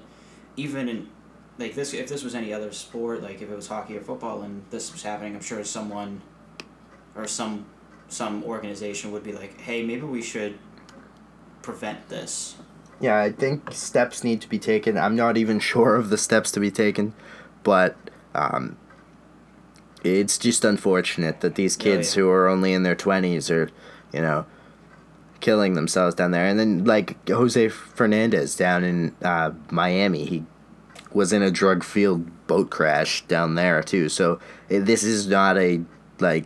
even 0.55 0.87
in 0.87 1.09
like 1.57 1.75
this, 1.75 1.93
if 1.93 2.07
this 2.07 2.23
was 2.23 2.35
any 2.35 2.53
other 2.53 2.71
sport, 2.71 3.21
like 3.21 3.41
if 3.41 3.49
it 3.49 3.55
was 3.55 3.67
hockey 3.67 3.97
or 3.97 4.01
football, 4.01 4.41
and 4.41 4.63
this 4.69 4.91
was 4.91 5.03
happening, 5.03 5.35
I'm 5.35 5.41
sure 5.41 5.63
someone 5.63 6.21
or 7.15 7.27
some 7.27 7.65
some 8.07 8.43
organization 8.43 9.11
would 9.11 9.23
be 9.23 9.33
like, 9.33 9.59
"Hey, 9.61 9.83
maybe 9.85 10.01
we 10.01 10.21
should 10.21 10.57
prevent 11.61 12.09
this." 12.09 12.55
Yeah, 13.01 13.17
I 13.17 13.31
think 13.31 13.71
steps 13.71 14.23
need 14.23 14.41
to 14.41 14.49
be 14.49 14.59
taken. 14.59 14.97
I'm 14.97 15.15
not 15.15 15.37
even 15.37 15.59
sure 15.71 15.95
of 15.95 16.09
the 16.09 16.17
steps 16.17 16.51
to 16.53 16.59
be 16.59 16.71
taken, 16.71 17.13
but 17.69 17.95
um, 18.33 18.75
it's 20.03 20.39
just 20.39 20.65
unfortunate 20.65 21.41
that 21.41 21.53
these 21.53 21.77
Oh, 21.77 21.83
kids 21.83 22.15
yeah. 22.15 22.23
who 22.23 22.29
are 22.31 22.47
only 22.47 22.73
in 22.73 22.81
their 22.81 22.95
20s 22.95 23.51
are, 23.51 23.69
you 24.11 24.21
know, 24.23 24.47
killing 25.39 25.75
themselves 25.75 26.15
down 26.15 26.31
there. 26.31 26.47
And 26.47 26.59
then, 26.59 26.83
like, 26.83 27.29
Jose 27.29 27.69
Fernandez 27.69 28.55
down 28.55 28.83
in 28.83 29.15
uh, 29.21 29.51
Miami, 29.69 30.25
he 30.25 30.45
was 31.13 31.31
in 31.31 31.43
a 31.43 31.51
drug 31.51 31.83
fueled 31.83 32.47
boat 32.47 32.71
crash 32.71 33.23
down 33.27 33.53
there, 33.53 33.83
too. 33.83 34.09
So 34.09 34.39
eh, 34.71 34.79
this 34.79 35.03
is 35.03 35.27
not 35.27 35.55
a, 35.59 35.81
like, 36.19 36.45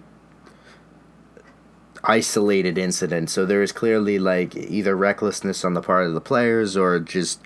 isolated 2.03 2.77
incident. 2.77 3.30
So 3.30 3.46
there 3.46 3.63
is 3.63 3.72
clearly 3.72 4.20
like 4.20 4.58
either 4.58 4.94
recklessness 4.94 5.63
on 5.63 5.74
the 5.74 5.82
part 5.82 6.06
of 6.06 6.13
the 6.13 6.20
players 6.20 6.75
or 6.75 7.00
just 7.00 7.39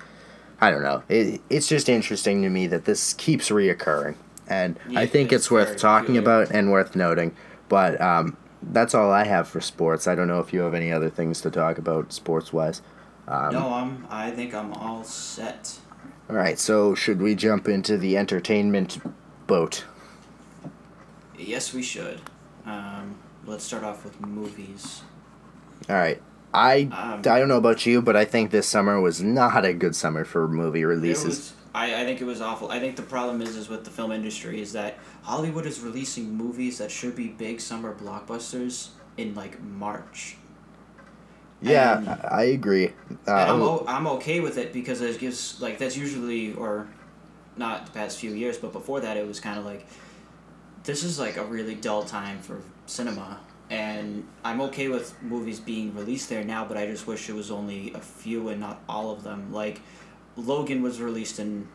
I 0.60 0.72
don't 0.72 0.84
know. 0.84 1.04
It, 1.08 1.42
it's 1.50 1.68
just 1.68 1.88
interesting 1.88 2.42
to 2.42 2.50
me 2.50 2.68
that 2.68 2.86
this 2.86 3.14
keeps 3.14 3.50
reoccurring, 3.50 4.16
and 4.48 4.80
I 4.96 5.06
think 5.06 5.32
it's, 5.32 5.46
it's 5.46 5.52
worth 5.52 5.78
talking 5.78 6.16
peculiar. 6.16 6.44
about 6.44 6.56
and 6.56 6.72
worth 6.72 6.96
noting. 6.96 7.36
But 7.70 8.00
um, 8.02 8.38
that's 8.62 8.96
all 8.96 9.12
I 9.12 9.26
have 9.26 9.48
for 9.48 9.62
sports. 9.62 10.08
I 10.08 10.16
don't 10.16 10.28
know 10.28 10.40
if 10.40 10.54
you 10.54 10.62
have 10.62 10.74
any 10.74 10.92
other 10.92 11.10
things 11.10 11.42
to 11.42 11.52
talk 11.52 11.78
about 11.78 12.12
sports 12.12 12.52
wise. 12.52 12.82
Um, 13.28 13.54
no, 13.54 13.74
I'm. 13.74 14.08
I 14.10 14.32
think 14.32 14.54
I'm 14.54 14.74
all 14.74 15.04
set. 15.04 15.80
All 16.30 16.36
right. 16.36 16.58
So 16.58 16.96
should 16.96 17.22
we 17.22 17.36
jump 17.36 17.68
into 17.68 17.98
the 17.98 18.18
entertainment 18.18 19.00
boat? 19.48 19.86
Yes, 21.38 21.74
we 21.74 21.84
should. 21.84 22.22
Um, 22.66 23.16
let's 23.46 23.64
start 23.64 23.84
off 23.84 24.04
with 24.04 24.20
movies. 24.22 25.04
All 25.90 25.96
right. 25.96 26.22
I 26.54 26.84
Um, 26.92 27.20
I 27.20 27.40
don't 27.40 27.48
know 27.48 27.58
about 27.58 27.86
you, 27.86 28.02
but 28.02 28.16
I 28.16 28.26
think 28.26 28.52
this 28.52 28.68
summer 28.68 29.00
was 29.02 29.22
not 29.22 29.66
a 29.66 29.74
good 29.74 29.96
summer 29.96 30.24
for 30.26 30.48
movie 30.48 30.82
It 30.82 30.86
releases. 30.86 31.26
was, 31.26 31.54
I, 31.76 32.02
I 32.02 32.06
think 32.06 32.22
it 32.22 32.26
was 32.26 32.42
awful. 32.42 32.72
I 32.72 32.80
think 32.80 32.96
the 32.96 33.02
problem 33.04 33.42
is 33.42 33.56
is 33.56 33.70
with 33.70 33.84
the 33.84 33.92
film 33.92 34.12
industry 34.12 34.62
is 34.62 34.74
that 34.74 34.98
Hollywood 35.24 35.66
is 35.66 35.80
releasing 35.82 36.34
movies 36.36 36.78
that 36.80 36.90
should 36.90 37.16
be 37.16 37.28
big 37.28 37.60
summer 37.62 37.94
blockbusters, 37.94 38.90
in 39.18 39.36
like 39.36 39.62
March. 39.62 40.38
Yeah, 41.62 41.98
And- 41.98 42.08
I 42.32 42.44
agree. 42.44 42.94
Uh, 43.28 43.32
I'm, 43.32 43.62
o- 43.62 43.84
I'm 43.88 44.08
okay 44.08 44.40
with 44.40 44.58
it 44.58 44.72
because 44.74 45.02
it 45.02 45.20
gives 45.20 45.60
like 45.60 45.78
that's 45.80 45.98
usually 45.98 46.54
or 46.54 46.88
not 47.58 47.88
the 47.88 47.92
past 47.92 48.20
few 48.20 48.30
years 48.32 48.56
but 48.60 48.72
before 48.72 49.00
that 49.00 49.18
it 49.18 49.26
was 49.28 49.40
kind 49.40 49.58
of 49.58 49.66
like 49.66 49.88
this 50.84 51.04
is 51.04 51.18
like 51.18 51.38
a 51.38 51.44
really 51.44 51.74
dull 51.74 52.04
time 52.04 52.38
for 52.40 52.62
cinema 52.86 53.40
and 53.70 54.26
I'm 54.44 54.62
okay 54.62 54.88
with 54.88 55.22
movies 55.22 55.60
being 55.60 55.94
released 55.96 56.30
there 56.30 56.44
now 56.44 56.66
but 56.66 56.78
I 56.78 56.86
just 56.86 57.08
wish 57.08 57.30
it 57.30 57.34
was 57.34 57.52
only 57.52 57.94
a 57.94 58.00
few 58.00 58.50
and 58.50 58.60
not 58.60 58.82
all 58.88 59.12
of 59.12 59.24
them 59.24 59.52
like 59.52 59.82
Logan 60.36 60.82
was 60.82 61.02
released 61.02 61.40
in 61.40 61.68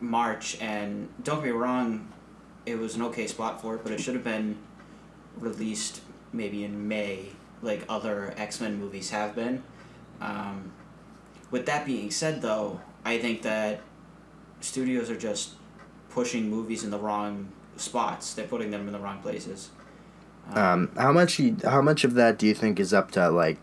March 0.00 0.60
and 0.60 1.08
don't 1.22 1.36
get 1.36 1.46
me 1.46 1.50
wrong 1.50 2.12
it 2.64 2.78
was 2.78 2.96
an 2.96 3.02
okay 3.02 3.26
spot 3.26 3.60
for 3.60 3.76
it 3.76 3.82
but 3.82 3.92
it 3.92 4.00
should 4.00 4.14
have 4.14 4.24
been 4.24 4.56
released 5.38 6.00
maybe 6.32 6.64
in 6.64 6.88
May 6.88 7.26
like 7.62 7.84
other 7.88 8.34
X-Men 8.36 8.78
movies 8.78 9.10
have 9.10 9.34
been 9.34 9.62
um, 10.20 10.72
with 11.50 11.66
that 11.66 11.86
being 11.86 12.10
said, 12.10 12.42
though, 12.42 12.80
I 13.04 13.18
think 13.18 13.42
that 13.42 13.80
studios 14.60 15.10
are 15.10 15.16
just 15.16 15.54
pushing 16.10 16.50
movies 16.50 16.84
in 16.84 16.90
the 16.90 16.98
wrong 16.98 17.52
spots. 17.76 18.34
They're 18.34 18.46
putting 18.46 18.70
them 18.70 18.86
in 18.86 18.92
the 18.92 18.98
wrong 18.98 19.20
places. 19.20 19.70
Um, 20.54 20.90
how 20.96 21.12
much 21.12 21.38
you, 21.38 21.56
how 21.64 21.82
much 21.82 22.04
of 22.04 22.14
that 22.14 22.38
do 22.38 22.46
you 22.46 22.54
think 22.54 22.78
is 22.78 22.94
up 22.94 23.10
to 23.12 23.28
like, 23.30 23.58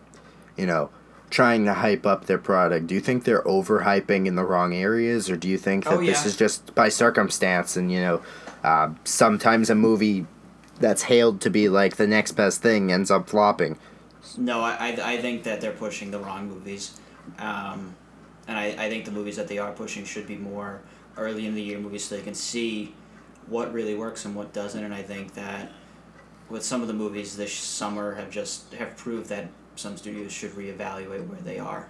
you 0.57 0.65
know, 0.65 0.89
trying 1.29 1.65
to 1.65 1.73
hype 1.73 2.05
up 2.05 2.25
their 2.25 2.37
product? 2.37 2.87
Do 2.87 2.95
you 2.95 3.01
think 3.01 3.23
they're 3.23 3.41
overhyping 3.43 4.27
in 4.27 4.35
the 4.35 4.43
wrong 4.43 4.73
areas, 4.73 5.29
or 5.29 5.37
do 5.37 5.47
you 5.47 5.57
think 5.57 5.85
that 5.85 5.93
Oh, 5.93 6.05
this 6.05 6.25
is 6.25 6.35
just 6.35 6.75
by 6.75 6.89
circumstance 6.89 7.75
and 7.75 7.91
you 7.91 7.99
know, 7.99 8.21
uh, 8.63 8.91
sometimes 9.03 9.69
a 9.69 9.75
movie 9.75 10.25
that's 10.79 11.03
hailed 11.03 11.41
to 11.41 11.49
be 11.49 11.69
like 11.69 11.95
the 11.95 12.07
next 12.07 12.33
best 12.33 12.61
thing 12.61 12.91
ends 12.91 13.09
up 13.09 13.29
flopping? 13.29 13.77
No, 14.37 14.61
I, 14.61 14.71
I, 14.71 15.13
I 15.13 15.17
think 15.21 15.43
that 15.43 15.61
they're 15.61 15.71
pushing 15.71 16.11
the 16.11 16.19
wrong 16.19 16.47
movies. 16.47 16.99
Um, 17.39 17.95
and 18.47 18.57
I, 18.57 18.75
I 18.77 18.89
think 18.89 19.05
the 19.05 19.11
movies 19.11 19.35
that 19.37 19.47
they 19.47 19.57
are 19.57 19.71
pushing 19.71 20.05
should 20.05 20.27
be 20.27 20.35
more 20.35 20.81
early 21.17 21.45
in 21.45 21.55
the 21.55 21.61
year 21.61 21.79
movies 21.79 22.05
so 22.05 22.15
they 22.15 22.21
can 22.21 22.33
see 22.33 22.93
what 23.47 23.73
really 23.73 23.95
works 23.95 24.25
and 24.25 24.35
what 24.35 24.53
doesn't. 24.53 24.83
And 24.83 24.93
I 24.93 25.01
think 25.01 25.33
that 25.35 25.71
with 26.49 26.63
some 26.63 26.81
of 26.81 26.87
the 26.87 26.93
movies 26.93 27.35
this 27.37 27.53
summer 27.53 28.15
have 28.15 28.29
just 28.29 28.73
have 28.73 28.95
proved 28.97 29.29
that 29.29 29.47
some 29.75 29.97
studios 29.97 30.31
should 30.31 30.51
reevaluate 30.51 31.27
where 31.27 31.39
they 31.41 31.59
are. 31.59 31.87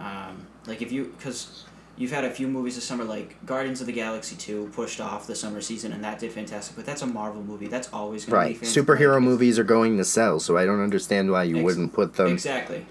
Um, 0.00 0.46
like 0.66 0.82
if 0.82 0.90
you, 0.90 1.12
because 1.16 1.64
you've 1.96 2.10
had 2.10 2.24
a 2.24 2.30
few 2.30 2.48
movies 2.48 2.74
this 2.74 2.84
summer, 2.84 3.04
like 3.04 3.44
Guardians 3.46 3.80
of 3.80 3.86
the 3.86 3.92
Galaxy 3.92 4.34
two 4.34 4.68
pushed 4.74 5.00
off 5.00 5.26
the 5.26 5.34
summer 5.36 5.60
season, 5.60 5.92
and 5.92 6.02
that 6.02 6.18
did 6.18 6.32
fantastic. 6.32 6.74
But 6.74 6.86
that's 6.86 7.02
a 7.02 7.06
Marvel 7.06 7.42
movie. 7.42 7.68
That's 7.68 7.92
always 7.92 8.24
going 8.24 8.36
Right, 8.36 8.54
to 8.54 8.60
be 8.60 8.66
fan- 8.66 8.84
superhero 8.84 9.22
movies 9.22 9.58
are 9.58 9.64
going 9.64 9.98
to 9.98 10.04
sell, 10.04 10.40
so 10.40 10.56
I 10.56 10.64
don't 10.64 10.80
understand 10.82 11.30
why 11.30 11.44
you 11.44 11.56
Ex- 11.58 11.64
wouldn't 11.64 11.92
put 11.92 12.14
them. 12.14 12.28
Exactly. 12.28 12.86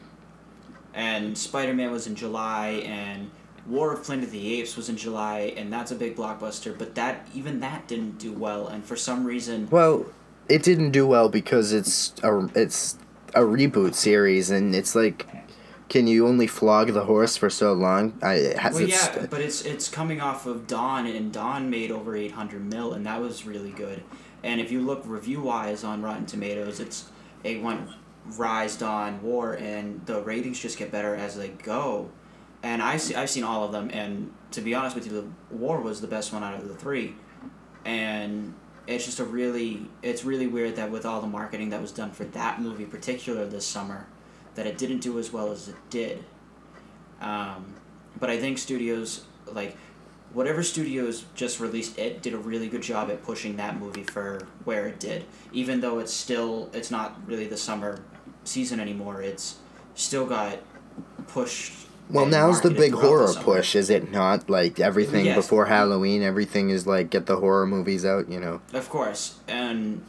And 0.93 1.37
Spider 1.37 1.73
Man 1.73 1.91
was 1.91 2.07
in 2.07 2.15
July, 2.15 2.83
and 2.85 3.31
War 3.67 3.93
of 3.93 4.03
Planet 4.03 4.25
of 4.25 4.31
the 4.31 4.59
Apes 4.59 4.75
was 4.75 4.89
in 4.89 4.97
July, 4.97 5.53
and 5.55 5.71
that's 5.71 5.91
a 5.91 5.95
big 5.95 6.15
blockbuster. 6.15 6.77
But 6.77 6.95
that 6.95 7.27
even 7.33 7.59
that 7.61 7.87
didn't 7.87 8.17
do 8.17 8.31
well, 8.33 8.67
and 8.67 8.83
for 8.83 8.95
some 8.95 9.23
reason, 9.25 9.67
Well, 9.69 10.05
it 10.51 10.63
didn't 10.63 10.91
do 10.91 11.07
well 11.07 11.29
because 11.29 11.71
it's 11.71 12.13
a 12.23 12.49
it's 12.55 12.97
a 13.33 13.41
reboot 13.41 13.95
series, 13.95 14.49
and 14.49 14.75
it's 14.75 14.95
like, 14.95 15.25
can 15.87 16.07
you 16.07 16.27
only 16.27 16.47
flog 16.47 16.89
the 16.89 17.05
horse 17.05 17.37
for 17.37 17.49
so 17.49 17.73
long? 17.73 18.19
I 18.21 18.33
it 18.33 18.59
has 18.59 18.75
well, 18.75 18.83
its, 18.83 19.05
yeah, 19.05 19.27
but 19.29 19.41
it's 19.41 19.63
it's 19.63 19.87
coming 19.87 20.19
off 20.19 20.45
of 20.45 20.67
Dawn, 20.67 21.05
and 21.07 21.31
Dawn 21.31 21.69
made 21.69 21.91
over 21.91 22.15
eight 22.15 22.31
hundred 22.31 22.65
mil, 22.65 22.93
and 22.93 23.05
that 23.05 23.21
was 23.21 23.45
really 23.45 23.71
good. 23.71 24.03
And 24.43 24.59
if 24.59 24.71
you 24.71 24.81
look 24.81 25.03
review 25.05 25.41
wise 25.41 25.83
on 25.83 26.01
Rotten 26.01 26.25
Tomatoes, 26.25 26.79
it's 26.79 27.09
it 27.43 27.61
went 27.61 27.87
Rise, 28.37 28.75
Dawn, 28.75 29.21
War, 29.21 29.53
and 29.53 30.05
the 30.05 30.21
ratings 30.21 30.59
just 30.59 30.77
get 30.77 30.91
better 30.91 31.15
as 31.15 31.35
they 31.35 31.49
go. 31.49 32.09
And 32.63 32.81
I 32.83 32.97
see, 32.97 33.15
I've 33.15 33.29
seen 33.29 33.43
all 33.43 33.63
of 33.63 33.71
them, 33.71 33.89
and 33.91 34.33
to 34.51 34.61
be 34.61 34.75
honest 34.75 34.95
with 34.95 35.07
you, 35.07 35.13
the 35.13 35.55
War 35.55 35.79
was 35.81 36.01
the 36.01 36.07
best 36.07 36.31
one 36.33 36.43
out 36.43 36.55
of 36.55 36.67
the 36.67 36.75
three. 36.75 37.15
And 37.83 38.53
it's 38.87 39.05
just 39.05 39.19
a 39.19 39.23
really, 39.23 39.85
it's 40.01 40.23
really 40.23 40.47
weird 40.47 40.75
that 40.75 40.91
with 40.91 41.05
all 41.05 41.21
the 41.21 41.27
marketing 41.27 41.69
that 41.69 41.81
was 41.81 41.91
done 41.91 42.11
for 42.11 42.23
that 42.25 42.61
movie, 42.61 42.85
particular 42.85 43.45
this 43.45 43.65
summer, 43.65 44.07
that 44.55 44.65
it 44.67 44.77
didn't 44.77 44.99
do 44.99 45.19
as 45.19 45.31
well 45.31 45.51
as 45.51 45.69
it 45.69 45.75
did. 45.89 46.23
Um, 47.21 47.75
but 48.19 48.29
I 48.29 48.39
think 48.39 48.57
studios 48.57 49.25
like 49.51 49.75
whatever 50.33 50.63
studios 50.63 51.25
just 51.35 51.59
released 51.59 51.97
it 51.97 52.21
did 52.21 52.33
a 52.33 52.37
really 52.37 52.67
good 52.67 52.81
job 52.81 53.09
at 53.09 53.21
pushing 53.23 53.57
that 53.57 53.77
movie 53.79 54.03
for 54.03 54.47
where 54.63 54.87
it 54.87 54.99
did. 54.99 55.25
Even 55.51 55.81
though 55.81 55.99
it's 55.99 56.13
still 56.13 56.69
it's 56.73 56.91
not 56.91 57.19
really 57.27 57.47
the 57.47 57.57
summer 57.57 58.03
season 58.43 58.79
anymore. 58.79 59.21
It's 59.21 59.57
still 59.95 60.25
got 60.25 60.59
pushed. 61.27 61.73
Well, 62.11 62.25
now's 62.25 62.61
the 62.61 62.69
big 62.71 62.93
horror 62.93 63.33
push, 63.33 63.75
is 63.75 63.89
it 63.89 64.11
not? 64.11 64.49
Like 64.49 64.79
everything 64.79 65.25
Yes. 65.25 65.35
before 65.35 65.65
Halloween, 65.65 66.21
everything 66.23 66.69
is 66.69 66.85
like 66.87 67.09
get 67.09 67.25
the 67.25 67.37
horror 67.37 67.65
movies 67.65 68.05
out. 68.05 68.29
You 68.29 68.39
know. 68.39 68.61
Of 68.73 68.89
course, 68.89 69.39
and 69.47 70.03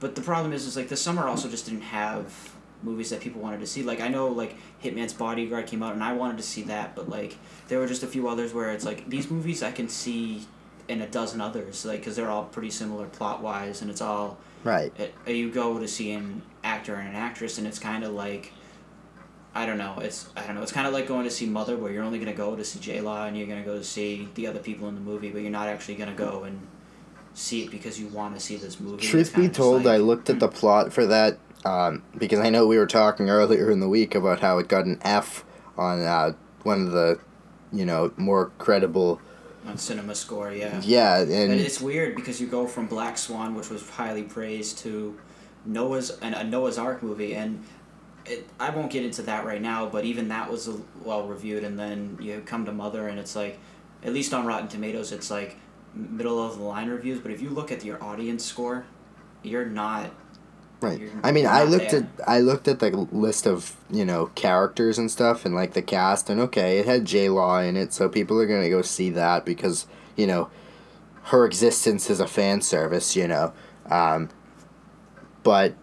but 0.00 0.14
the 0.14 0.20
problem 0.22 0.52
is, 0.52 0.66
is 0.66 0.76
like 0.76 0.88
the 0.88 0.96
summer 0.96 1.26
also 1.26 1.48
just 1.48 1.66
didn't 1.66 1.82
have 1.82 2.52
movies 2.82 3.08
that 3.10 3.20
people 3.20 3.40
wanted 3.40 3.60
to 3.60 3.66
see. 3.66 3.82
Like 3.82 4.00
I 4.00 4.08
know, 4.08 4.28
like 4.28 4.56
Hitman's 4.82 5.12
Bodyguard 5.14 5.66
came 5.66 5.82
out, 5.82 5.94
and 5.94 6.02
I 6.04 6.12
wanted 6.12 6.36
to 6.38 6.42
see 6.42 6.62
that, 6.64 6.94
but 6.94 7.08
like 7.08 7.36
there 7.68 7.78
were 7.78 7.86
just 7.86 8.02
a 8.02 8.06
few 8.06 8.28
others 8.28 8.52
where 8.52 8.70
it's 8.72 8.84
like 8.84 9.08
these 9.08 9.30
movies 9.30 9.62
I 9.62 9.72
can 9.72 9.88
see 9.88 10.42
in 10.88 11.00
a 11.00 11.06
dozen 11.06 11.40
others, 11.40 11.84
like 11.86 12.00
because 12.00 12.14
they're 12.16 12.30
all 12.30 12.44
pretty 12.44 12.70
similar 12.70 13.06
plot 13.06 13.42
wise, 13.42 13.80
and 13.80 13.90
it's 13.90 14.02
all 14.02 14.36
Right. 14.64 14.92
it, 14.98 15.14
you 15.26 15.50
go 15.50 15.78
to 15.78 15.86
see 15.88 16.12
an 16.12 16.42
actor 16.62 16.94
and 16.94 17.08
an 17.08 17.14
actress, 17.14 17.58
and 17.58 17.66
it's 17.66 17.78
kind 17.78 18.04
of 18.04 18.12
like. 18.12 18.52
I 19.54 19.66
don't 19.66 19.78
know. 19.78 19.98
It's 20.00 20.28
I 20.36 20.44
don't 20.46 20.56
know. 20.56 20.62
It's 20.62 20.72
kind 20.72 20.86
of 20.86 20.92
like 20.92 21.06
going 21.06 21.24
to 21.24 21.30
see 21.30 21.46
Mother, 21.46 21.76
where 21.76 21.92
you're 21.92 22.02
only 22.02 22.18
gonna 22.18 22.32
go 22.34 22.56
to 22.56 22.64
see 22.64 22.80
J 22.80 23.00
Law, 23.00 23.24
and 23.26 23.36
you're 23.36 23.46
gonna 23.46 23.62
go 23.64 23.76
to 23.78 23.84
see 23.84 24.28
the 24.34 24.46
other 24.46 24.58
people 24.58 24.88
in 24.88 24.94
the 24.94 25.00
movie, 25.00 25.30
but 25.30 25.42
you're 25.42 25.50
not 25.50 25.68
actually 25.68 25.94
gonna 25.94 26.14
go 26.14 26.44
and 26.44 26.66
see 27.34 27.62
it 27.62 27.70
because 27.70 27.98
you 28.00 28.08
want 28.08 28.34
to 28.34 28.40
see 28.40 28.56
this 28.56 28.80
movie. 28.80 29.06
Truth 29.06 29.34
be 29.34 29.48
told, 29.48 29.84
like- 29.84 29.94
I 29.94 29.96
looked 29.98 30.28
at 30.30 30.40
the 30.40 30.48
plot 30.48 30.92
for 30.92 31.06
that 31.06 31.38
um, 31.64 32.02
because 32.16 32.40
I 32.40 32.50
know 32.50 32.66
we 32.66 32.78
were 32.78 32.86
talking 32.86 33.30
earlier 33.30 33.70
in 33.70 33.80
the 33.80 33.88
week 33.88 34.14
about 34.14 34.40
how 34.40 34.58
it 34.58 34.68
got 34.68 34.84
an 34.86 34.98
F 35.02 35.44
on 35.76 36.02
uh, 36.02 36.32
one 36.62 36.86
of 36.86 36.92
the, 36.92 37.18
you 37.72 37.84
know, 37.86 38.12
more 38.16 38.52
credible. 38.58 39.20
on 39.66 39.78
Cinema 39.78 40.14
Score, 40.14 40.52
yeah. 40.52 40.80
Yeah, 40.84 41.20
And 41.20 41.32
and 41.32 41.60
it's 41.60 41.80
weird 41.80 42.14
because 42.16 42.40
you 42.40 42.46
go 42.46 42.66
from 42.66 42.86
Black 42.86 43.16
Swan, 43.18 43.54
which 43.54 43.70
was 43.70 43.88
highly 43.88 44.22
praised, 44.24 44.78
to 44.80 45.18
Noah's 45.64 46.10
and 46.20 46.34
a 46.34 46.44
Noah's 46.44 46.76
Ark 46.78 47.02
movie, 47.02 47.34
and 47.34 47.64
it, 48.26 48.48
I 48.58 48.70
won't 48.70 48.90
get 48.90 49.04
into 49.04 49.22
that 49.22 49.44
right 49.44 49.60
now. 49.60 49.86
But 49.86 50.04
even 50.04 50.28
that 50.28 50.50
was 50.50 50.68
well 51.02 51.26
reviewed, 51.26 51.64
and 51.64 51.78
then 51.78 52.18
you 52.20 52.42
come 52.44 52.64
to 52.66 52.72
Mother, 52.72 53.08
and 53.08 53.18
it's 53.18 53.36
like, 53.36 53.58
at 54.02 54.12
least 54.12 54.32
on 54.34 54.46
Rotten 54.46 54.68
Tomatoes, 54.68 55.12
it's 55.12 55.30
like 55.30 55.56
middle 55.94 56.42
of 56.44 56.58
the 56.58 56.64
line 56.64 56.88
reviews. 56.88 57.20
But 57.20 57.30
if 57.30 57.40
you 57.40 57.50
look 57.50 57.70
at 57.70 57.84
your 57.84 58.02
audience 58.02 58.44
score, 58.44 58.84
you're 59.42 59.66
not. 59.66 60.10
Right. 60.80 61.00
You're- 61.00 61.12
I 61.22 61.32
mean, 61.32 61.46
I 61.46 61.62
looked 61.64 61.90
there. 61.90 62.08
at 62.18 62.28
I 62.28 62.40
looked 62.40 62.68
at 62.68 62.80
the 62.80 62.90
list 62.90 63.46
of 63.46 63.76
you 63.90 64.04
know 64.04 64.26
characters 64.34 64.98
and 64.98 65.10
stuff 65.10 65.44
and 65.46 65.54
like 65.54 65.72
the 65.72 65.82
cast 65.82 66.28
and 66.28 66.40
okay, 66.40 66.78
it 66.78 66.86
had 66.86 67.04
J 67.04 67.28
Law 67.28 67.60
in 67.60 67.76
it, 67.76 67.92
so 67.92 68.08
people 68.08 68.38
are 68.40 68.46
gonna 68.46 68.68
go 68.68 68.82
see 68.82 69.08
that 69.10 69.46
because 69.46 69.86
you 70.16 70.26
know 70.26 70.50
her 71.24 71.46
existence 71.46 72.10
is 72.10 72.20
a 72.20 72.26
fan 72.26 72.60
service, 72.60 73.16
you 73.16 73.26
know. 73.26 73.52
Um, 73.88 74.28
but 75.42 75.74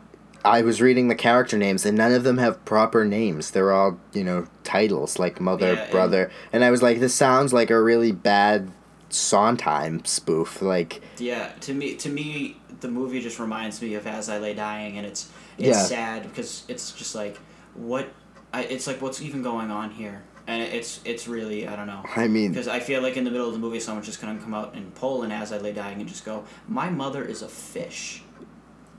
I 0.44 0.62
was 0.64 0.82
reading 0.82 1.08
the 1.08 1.16
character 1.16 1.58
names 1.58 1.86
and 1.86 1.98
none 1.98 2.14
of 2.14 2.24
them 2.24 2.38
have 2.40 2.64
proper 2.66 3.06
names. 3.06 3.52
They're 3.52 3.72
all 3.72 4.00
you 4.14 4.24
know 4.24 4.48
titles 4.64 5.20
like 5.20 5.40
mother, 5.42 5.74
Yeah, 5.74 5.82
and- 5.84 5.92
brother, 5.92 6.32
and 6.52 6.64
I 6.64 6.72
was 6.72 6.82
like, 6.82 7.00
this 7.00 7.14
sounds 7.14 7.54
like 7.54 7.70
a 7.70 7.82
really 7.82 8.12
bad 8.12 8.72
Sondheim 9.10 10.04
spoof. 10.06 10.62
Like 10.62 11.02
Yeah, 11.18 11.50
to 11.62 11.74
me, 11.74 11.96
to 11.96 12.10
me, 12.10 12.58
the 12.80 12.88
movie 12.88 13.22
just 13.22 13.40
reminds 13.40 13.82
me 13.82 13.94
of 13.96 14.08
As 14.08 14.30
I 14.30 14.38
Lay 14.40 14.54
Dying, 14.54 14.98
and 14.98 15.06
it's 15.06 15.30
it's 15.58 15.68
Yeah. 15.68 15.84
sad 15.84 16.24
because 16.24 16.64
it's 16.68 16.92
just 16.94 17.14
like 17.14 17.38
what, 17.76 18.10
I, 18.54 18.64
it's 18.64 18.88
like 18.88 19.02
what's 19.02 19.22
even 19.22 19.44
going 19.44 19.70
on 19.70 19.92
here, 19.92 20.24
and 20.48 20.62
it's 20.64 21.00
it's 21.06 21.28
really 21.28 21.68
I 21.68 21.76
don't 21.76 21.88
know. 21.88 22.02
I 22.16 22.28
mean, 22.28 22.52
Because 22.52 22.68
I 22.68 22.80
feel 22.80 23.02
like 23.02 23.16
in 23.18 23.24
the 23.26 23.32
middle 23.32 23.48
of 23.48 23.54
the 23.54 23.60
movie, 23.60 23.80
someone's 23.80 24.08
just 24.08 24.20
gonna 24.22 24.40
come 24.40 24.54
out 24.54 24.74
and 24.74 24.94
pull 24.96 25.22
an 25.24 25.32
As 25.32 25.52
I 25.52 25.58
Lay 25.60 25.74
Dying 25.74 26.00
and 26.00 26.10
just 26.10 26.26
go, 26.26 26.44
"My 26.68 26.90
mother 26.90 27.24
is 27.24 27.42
a 27.44 27.48
fish," 27.48 28.24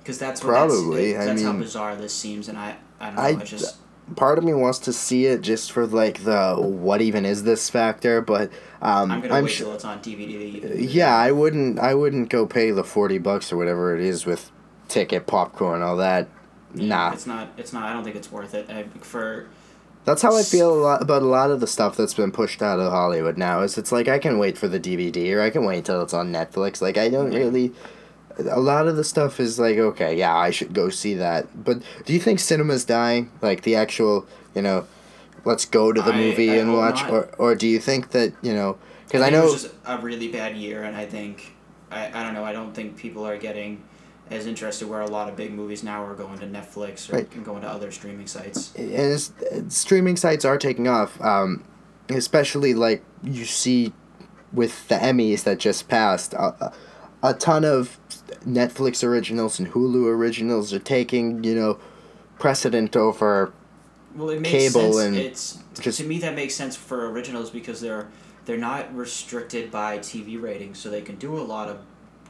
because 0.02 0.18
that's 0.18 0.42
what 0.42 0.50
Probably, 0.50 1.12
That's, 1.12 1.24
I 1.24 1.30
that's 1.30 1.42
how 1.42 1.52
mean- 1.52 1.62
bizarre 1.62 1.96
this 1.96 2.12
seems, 2.14 2.48
and 2.48 2.58
I 2.58 2.76
I 3.00 3.06
don't 3.06 3.16
know. 3.16 3.22
I- 3.22 3.40
it's 3.40 3.50
just 3.50 3.76
part 4.16 4.36
of 4.36 4.44
me 4.44 4.52
wants 4.52 4.80
to 4.80 4.92
see 4.92 5.26
it 5.26 5.40
just 5.42 5.70
for 5.72 5.86
like 5.86 6.24
the 6.24 6.56
what 6.56 7.00
even 7.00 7.24
is 7.24 7.44
this 7.44 7.70
factor, 7.70 8.20
but 8.20 8.50
um, 8.82 9.10
I'm 9.10 9.20
gonna 9.22 9.34
I'm 9.34 9.44
wait 9.44 9.52
sure. 9.52 9.66
till 9.66 9.74
it's 9.74 9.84
on 9.84 10.00
DVD. 10.00 10.74
Yeah, 10.92 11.16
I 11.16 11.30
wouldn't. 11.32 11.78
I 11.78 11.94
wouldn't 11.94 12.28
go 12.28 12.46
pay 12.46 12.70
the 12.72 12.84
forty 12.84 13.18
bucks 13.18 13.52
or 13.52 13.56
whatever 13.56 13.94
it 13.94 14.00
is 14.02 14.26
with 14.26 14.50
ticket, 14.88 15.26
popcorn, 15.26 15.82
all 15.82 15.96
that. 15.98 16.28
Nah, 16.74 17.12
It's 17.12 17.26
not. 17.26 17.50
It's 17.56 17.72
not. 17.72 17.84
I 17.84 17.92
don't 17.92 18.02
think 18.02 18.16
it's 18.16 18.32
worth 18.32 18.54
it. 18.54 18.68
I, 18.70 18.84
for 19.00 19.46
that's 20.04 20.22
how 20.22 20.34
I 20.34 20.42
feel 20.42 20.72
a 20.74 20.80
lot 20.80 21.00
about 21.02 21.22
a 21.22 21.26
lot 21.26 21.50
of 21.50 21.60
the 21.60 21.66
stuff 21.66 21.96
that's 21.96 22.14
been 22.14 22.32
pushed 22.32 22.60
out 22.62 22.80
of 22.80 22.90
Hollywood 22.90 23.38
now. 23.38 23.60
Is 23.60 23.78
it's 23.78 23.92
like 23.92 24.08
I 24.08 24.18
can 24.18 24.38
wait 24.38 24.58
for 24.58 24.66
the 24.68 24.80
DVD 24.80 25.32
or 25.36 25.40
I 25.42 25.50
can 25.50 25.64
wait 25.64 25.84
till 25.84 26.02
it's 26.02 26.14
on 26.14 26.32
Netflix. 26.32 26.80
Like 26.82 26.96
I 26.98 27.08
don't 27.08 27.30
Yeah. 27.30 27.38
really. 27.40 27.72
A 28.38 28.60
lot 28.60 28.86
of 28.88 28.96
the 28.96 29.04
stuff 29.04 29.40
is 29.40 29.58
like 29.58 29.76
okay, 29.78 30.16
yeah, 30.16 30.34
I 30.36 30.50
should 30.50 30.72
go 30.72 30.88
see 30.88 31.14
that. 31.14 31.64
But 31.64 31.82
do 32.04 32.12
you 32.12 32.20
think 32.20 32.40
cinema's 32.40 32.84
dying? 32.84 33.30
Like 33.40 33.62
the 33.62 33.76
actual, 33.76 34.26
you 34.54 34.62
know, 34.62 34.86
let's 35.44 35.64
go 35.64 35.92
to 35.92 36.00
the 36.02 36.12
I- 36.12 36.16
movie 36.16 36.50
I 36.50 36.56
and 36.56 36.72
watch, 36.74 37.02
not. 37.02 37.10
or 37.10 37.22
or 37.38 37.54
do 37.54 37.66
you 37.66 37.78
think 37.78 38.10
that 38.10 38.32
you 38.42 38.54
know? 38.54 38.78
Because 39.06 39.22
I, 39.22 39.24
think 39.30 39.36
know 39.36 39.48
it 39.48 39.52
was 39.52 39.62
just 39.64 39.74
a 39.84 39.98
really 39.98 40.28
bad 40.28 40.56
year, 40.56 40.82
and 40.84 40.96
I 40.96 41.04
think 41.06 41.54
I, 41.90 42.06
I 42.08 42.22
don't 42.24 42.34
know. 42.34 42.44
I 42.44 42.52
don't 42.52 42.72
think 42.74 42.96
people 42.96 43.26
are 43.26 43.36
getting 43.36 43.82
as 44.30 44.46
interested 44.46 44.88
where 44.88 45.02
a 45.02 45.06
lot 45.06 45.28
of 45.28 45.36
big 45.36 45.52
movies 45.52 45.82
now 45.82 46.02
are 46.06 46.14
going 46.14 46.38
to 46.38 46.46
Netflix 46.46 47.10
or 47.12 47.16
Right. 47.16 47.44
going 47.44 47.60
to 47.62 47.68
other 47.68 47.90
streaming 47.90 48.26
sites. 48.26 48.72
and 48.76 49.70
streaming 49.70 50.16
sites 50.16 50.46
are 50.46 50.56
taking 50.56 50.88
off, 50.88 51.20
um, 51.20 51.62
especially 52.08 52.72
like 52.72 53.02
you 53.22 53.44
see 53.44 53.92
with 54.52 54.88
the 54.88 54.94
Emmys 54.94 55.44
that 55.44 55.58
just 55.58 55.88
passed. 55.88 56.32
A, 56.34 56.72
a 57.22 57.34
ton 57.34 57.64
of 57.64 57.98
Netflix 58.46 59.02
originals 59.04 59.58
and 59.58 59.72
Hulu 59.72 60.06
originals 60.06 60.72
are 60.72 60.78
taking 60.78 61.42
you 61.44 61.54
know 61.54 61.78
precedent 62.38 62.96
over 62.96 63.52
Well, 64.14 64.30
it 64.30 64.40
makes 64.40 64.50
Cable 64.50 64.92
sense. 64.94 65.06
and 65.06 65.16
it's 65.16 65.58
just- 65.80 65.98
to 65.98 66.04
me 66.04 66.18
that 66.18 66.34
makes 66.34 66.54
sense 66.54 66.76
for 66.76 67.10
originals 67.10 67.50
because 67.50 67.80
they're 67.80 68.08
they're 68.44 68.58
not 68.58 68.94
restricted 68.94 69.70
by 69.70 69.98
TV 69.98 70.36
ratings, 70.40 70.76
so 70.78 70.90
they 70.90 71.00
can 71.02 71.14
do 71.14 71.38
a 71.38 71.44
lot 71.54 71.68
of 71.68 71.78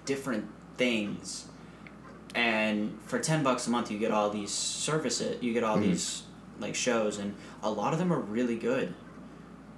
different 0.04 0.44
things. 0.76 1.46
And 2.34 2.98
for 3.06 3.18
ten 3.18 3.42
bucks 3.42 3.66
a 3.66 3.70
month, 3.70 3.90
you 3.90 3.98
get 3.98 4.10
all 4.10 4.28
these 4.28 4.50
services. 4.50 5.42
You 5.42 5.54
get 5.54 5.64
all 5.64 5.78
Mhm. 5.78 5.82
these 5.82 6.22
like 6.60 6.74
shows, 6.74 7.16
and 7.18 7.34
a 7.62 7.70
lot 7.70 7.94
of 7.94 7.98
them 7.98 8.12
are 8.12 8.18
really 8.20 8.56
good. 8.56 8.92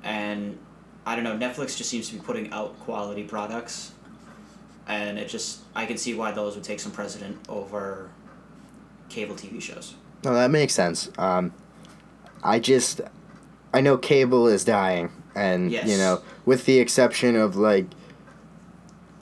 And 0.03 0.59
I 1.07 1.15
don't 1.15 1.25
know. 1.25 1.37
Netflix 1.37 1.77
just 1.77 1.89
seems 1.89 2.09
to 2.09 2.15
be 2.15 2.21
putting 2.21 2.51
out 2.51 2.79
quality 2.81 3.23
products, 3.25 3.93
and 4.87 5.19
it 5.19 5.29
just 5.29 5.61
I 5.75 5.87
can 5.87 5.97
see 5.97 6.15
why 6.15 6.33
those 6.33 6.55
would 6.55 6.65
take 6.65 6.81
some 6.81 6.93
precedent 6.93 7.39
over 7.49 8.11
cable 9.09 9.35
TV 9.35 9.61
shows. 9.61 9.95
No, 10.25 10.35
that 10.35 10.51
makes 10.51 10.73
sense. 10.73 11.11
Um, 11.19 11.53
I 12.43 12.59
just, 12.59 13.01
I 13.73 13.81
know 13.81 13.97
cable 13.97 14.47
is 14.49 14.65
dying, 14.65 15.11
and 15.35 15.71
you 15.73 15.97
know, 15.97 16.23
with 16.45 16.65
the 16.67 16.79
exception 16.79 17.37
of 17.37 17.57
like, 17.57 17.87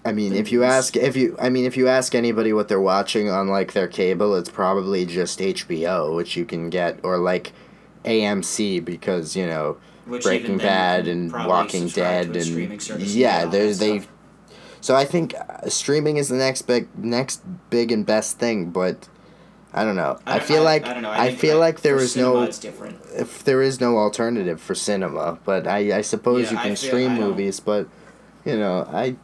I 0.05 0.13
mean, 0.13 0.33
The 0.33 0.39
if 0.39 0.53
you 0.53 0.65
ask, 0.65 0.97
if 0.97 1.17
you, 1.17 1.37
I 1.41 1.49
mean, 1.49 1.65
if 1.65 1.77
you 1.77 1.89
ask 1.89 2.15
anybody 2.15 2.53
what 2.53 2.69
they're 2.69 2.81
watching 2.81 3.31
on 3.31 3.49
like 3.49 3.73
their 3.73 3.89
cable, 3.89 4.35
it's 4.37 4.51
probably 4.51 5.07
just 5.07 5.39
HBO, 5.39 6.15
which 6.15 6.37
you 6.37 6.45
can 6.45 6.71
get, 6.71 6.99
or 7.03 7.19
like 7.19 7.53
AMC 8.05 8.85
because 8.85 9.37
you 9.37 9.47
know 9.47 9.79
Which 10.07 10.25
Breaking 10.25 10.59
Bad 10.59 11.07
and 11.07 11.33
Walking 11.33 11.89
Dead 11.89 12.27
and 12.35 12.43
streaming 12.45 12.81
service 12.81 13.09
and 13.09 13.13
yeah, 13.13 13.45
that 13.47 13.77
they. 13.79 14.03
So 14.83 14.95
I 14.97 15.05
think 15.07 15.35
uh, 15.35 15.69
streaming 15.69 16.17
is 16.19 16.29
the 16.29 16.37
next 16.37 16.63
big, 16.63 16.89
next 16.99 17.43
big 17.71 17.91
and 17.93 18.05
best 18.05 18.39
thing, 18.39 18.71
but 18.71 19.09
I 19.73 19.85
don't 19.85 19.97
know. 19.97 20.19
I, 20.27 20.39
don't- 20.39 20.47
feel 20.47 20.63
like 20.65 20.85
I, 20.87 20.93
don't 20.93 21.03
know. 21.03 21.11
I, 21.11 21.29
think, 21.29 21.39
feel 21.39 21.59
like 21.59 21.81
there 21.81 21.97
is 21.97 22.17
no 22.17 22.47
different. 22.51 22.99
if 23.15 23.45
there 23.45 23.63
is 23.63 23.81
no 23.81 23.97
alternative 23.97 24.61
for 24.61 24.75
cinema, 24.75 25.39
but 25.45 25.67
I, 25.67 25.99
I 25.99 26.01
suppose 26.03 26.47
Yeah, 26.51 26.59
you 26.59 26.69
can 26.69 26.77
stream 26.77 27.15
movies, 27.15 27.61
but 27.61 27.89
you 28.45 28.59
know, 28.59 28.87
I 28.93 29.17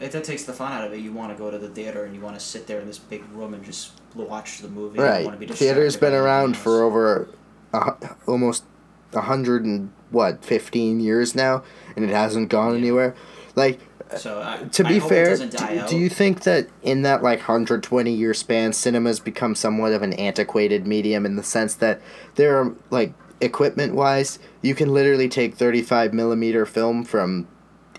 It 0.00 0.12
that 0.12 0.24
takes 0.24 0.44
the 0.44 0.54
fun 0.54 0.72
out 0.72 0.84
of 0.86 0.94
it. 0.94 1.00
You 1.00 1.12
want 1.12 1.30
to 1.30 1.38
go 1.38 1.50
to 1.50 1.58
the 1.58 1.68
theater 1.68 2.04
and 2.04 2.14
you 2.14 2.22
want 2.22 2.38
to 2.38 2.44
sit 2.44 2.66
there 2.66 2.80
in 2.80 2.86
this 2.86 2.98
big 2.98 3.22
room 3.32 3.52
and 3.52 3.62
just 3.62 3.92
watch 4.14 4.60
the 4.60 4.68
movie. 4.68 4.98
Right. 4.98 5.38
be 5.38 5.46
Theater's 5.46 5.98
been 5.98 6.14
around 6.14 6.56
for 6.56 6.82
over 6.82 7.28
a, 7.74 7.94
almost 8.26 8.64
a 9.12 9.20
hundred 9.20 9.66
and 9.66 9.92
what 10.10 10.42
fifteen 10.42 11.00
years 11.00 11.34
now, 11.34 11.62
and 11.94 12.02
it 12.04 12.10
hasn't 12.10 12.48
gone 12.48 12.72
Yeah. 12.72 12.78
anywhere. 12.78 13.14
Like 13.54 13.78
So 14.16 14.40
I, 14.40 14.58
to 14.68 14.84
be 14.84 15.00
fair, 15.00 15.26
it 15.26 15.30
doesn't 15.30 15.52
die 15.52 15.74
do, 15.74 15.80
out. 15.80 15.88
do 15.88 15.98
you 15.98 16.08
think 16.08 16.42
that 16.42 16.68
in 16.82 17.02
that 17.02 17.22
like 17.22 17.40
120 17.40 18.12
year 18.12 18.34
span, 18.34 18.72
cinema's 18.72 19.20
become 19.20 19.54
somewhat 19.54 19.92
of 19.92 20.02
an 20.02 20.12
antiquated 20.14 20.86
medium 20.86 21.26
in 21.26 21.36
the 21.36 21.42
sense 21.42 21.74
that 21.76 22.00
there 22.36 22.56
are 22.56 22.74
like 22.90 23.12
equipment 23.40 23.94
wise, 23.94 24.38
you 24.62 24.74
can 24.74 24.92
literally 24.92 25.28
take 25.28 25.54
35 25.54 26.14
millimeter 26.14 26.64
film 26.66 27.04
from 27.04 27.48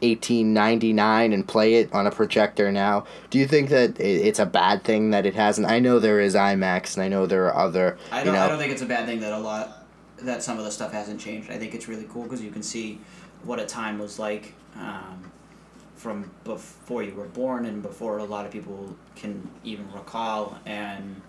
1899 0.02 1.34
and 1.34 1.48
play 1.48 1.76
it 1.76 1.92
on 1.94 2.06
a 2.06 2.12
projector 2.12 2.72
now. 2.72 3.06
Do 3.30 3.40
you 3.40 3.48
think 3.48 3.70
that 3.70 4.00
it's 4.00 4.40
a 4.40 4.46
bad 4.46 4.84
thing 4.84 5.12
that 5.12 5.26
it 5.26 5.36
hasn't? 5.36 5.68
I 5.68 5.80
know 5.80 6.00
there 6.00 6.20
is 6.20 6.36
IMAX 6.36 6.96
and 6.96 7.04
I 7.04 7.08
know 7.08 7.26
there 7.26 7.46
are 7.46 7.56
other. 7.56 7.98
I 8.12 8.24
don't. 8.24 8.34
know, 8.34 8.42
I 8.42 8.48
don't 8.48 8.60
think 8.60 8.72
it's 8.72 8.82
a 8.82 8.88
bad 8.88 9.06
thing 9.06 9.20
that 9.22 9.34
a 9.34 9.40
lot 9.40 9.86
that 10.20 10.42
some 10.42 10.58
of 10.58 10.66
the 10.66 10.72
stuff 10.72 10.92
hasn't 10.92 11.20
changed. 11.20 11.52
I 11.52 11.58
think 11.58 11.76
it's 11.76 11.88
really 11.88 12.08
cool 12.10 12.24
because 12.24 12.42
you 12.42 12.52
can 12.52 12.64
see 12.64 13.00
what 13.44 13.60
a 13.60 13.66
time 13.66 14.00
was 14.00 14.20
like 14.20 14.54
um, 14.76 15.32
from 15.98 16.32
before 16.44 17.04
you 17.04 17.14
were 17.14 17.26
born 17.26 17.66
and 17.66 17.82
before 17.82 18.20
a 18.20 18.24
lot 18.24 18.46
of 18.46 18.52
people 18.52 18.96
can 19.16 19.50
even 19.64 19.92
recall. 19.92 20.58
And 20.66 21.22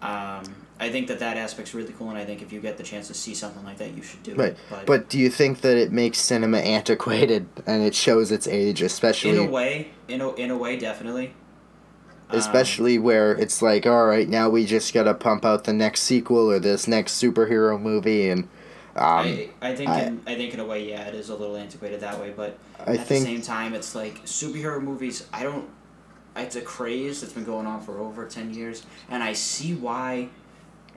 um, 0.00 0.44
I 0.80 0.90
think 0.90 1.06
that 1.08 1.18
that 1.18 1.36
aspect's 1.36 1.74
really 1.74 1.92
cool. 1.92 2.08
And 2.08 2.18
I 2.18 2.24
think 2.24 2.42
if 2.42 2.52
you 2.52 2.60
get 2.60 2.78
the 2.78 2.82
chance 2.82 3.08
to 3.08 3.14
see 3.14 3.34
something 3.34 3.62
like 3.62 3.76
that, 3.78 3.94
you 3.94 4.02
should 4.02 4.22
do 4.22 4.34
Right, 4.34 4.52
it. 4.52 4.58
But, 4.70 4.86
But 4.86 5.08
do 5.10 5.18
you 5.18 5.28
think 5.28 5.60
that 5.60 5.76
it 5.76 5.92
makes 5.92 6.18
cinema 6.18 6.58
antiquated 6.58 7.46
and 7.66 7.82
it 7.82 7.94
shows 7.94 8.32
its 8.32 8.48
age, 8.48 8.80
especially 8.82 9.38
in 9.38 9.48
a 9.48 9.50
way, 9.50 9.90
in 10.08 10.20
a 10.20 10.32
in 10.34 10.50
a 10.50 10.56
way, 10.56 10.76
definitely. 10.78 11.34
Um, 12.30 12.38
especially 12.38 12.98
where 12.98 13.32
it's 13.32 13.60
like 13.60 13.86
all 13.86 14.06
right 14.06 14.28
now 14.28 14.48
we 14.48 14.64
just 14.64 14.94
gotta 14.94 15.12
pump 15.12 15.44
out 15.44 15.64
the 15.64 15.74
next 15.74 16.00
sequel 16.00 16.50
or 16.50 16.58
this 16.58 16.88
next 16.88 17.22
superhero 17.22 17.78
movie 17.78 18.30
and 18.30 18.48
um, 18.96 19.26
I, 19.26 19.50
I 19.60 19.74
think 19.74 19.90
I- 19.90 20.00
in, 20.02 20.20
I 20.26 20.34
think 20.36 20.54
in 20.54 20.60
a 20.60 20.64
way 20.64 20.88
yeah 20.88 21.02
it 21.08 21.14
is 21.14 21.28
a 21.28 21.34
little 21.34 21.56
antiquated 21.56 22.00
that 22.00 22.20
way 22.20 22.32
but 22.36 22.58
I 22.78 22.96
at 22.96 23.06
think 23.06 23.24
the 23.24 23.30
same 23.32 23.42
time 23.42 23.74
it's 23.74 23.94
like 23.94 24.24
superhero 24.24 24.80
movies 24.82 25.26
I 25.32 25.42
don't 25.42 25.68
it's 26.36 26.56
a 26.56 26.60
craze 26.60 27.20
that's 27.20 27.32
been 27.32 27.44
going 27.44 27.66
on 27.66 27.80
for 27.80 27.98
over 27.98 28.26
10 28.26 28.52
years 28.54 28.84
and 29.08 29.22
I 29.22 29.32
see 29.32 29.74
why 29.74 30.28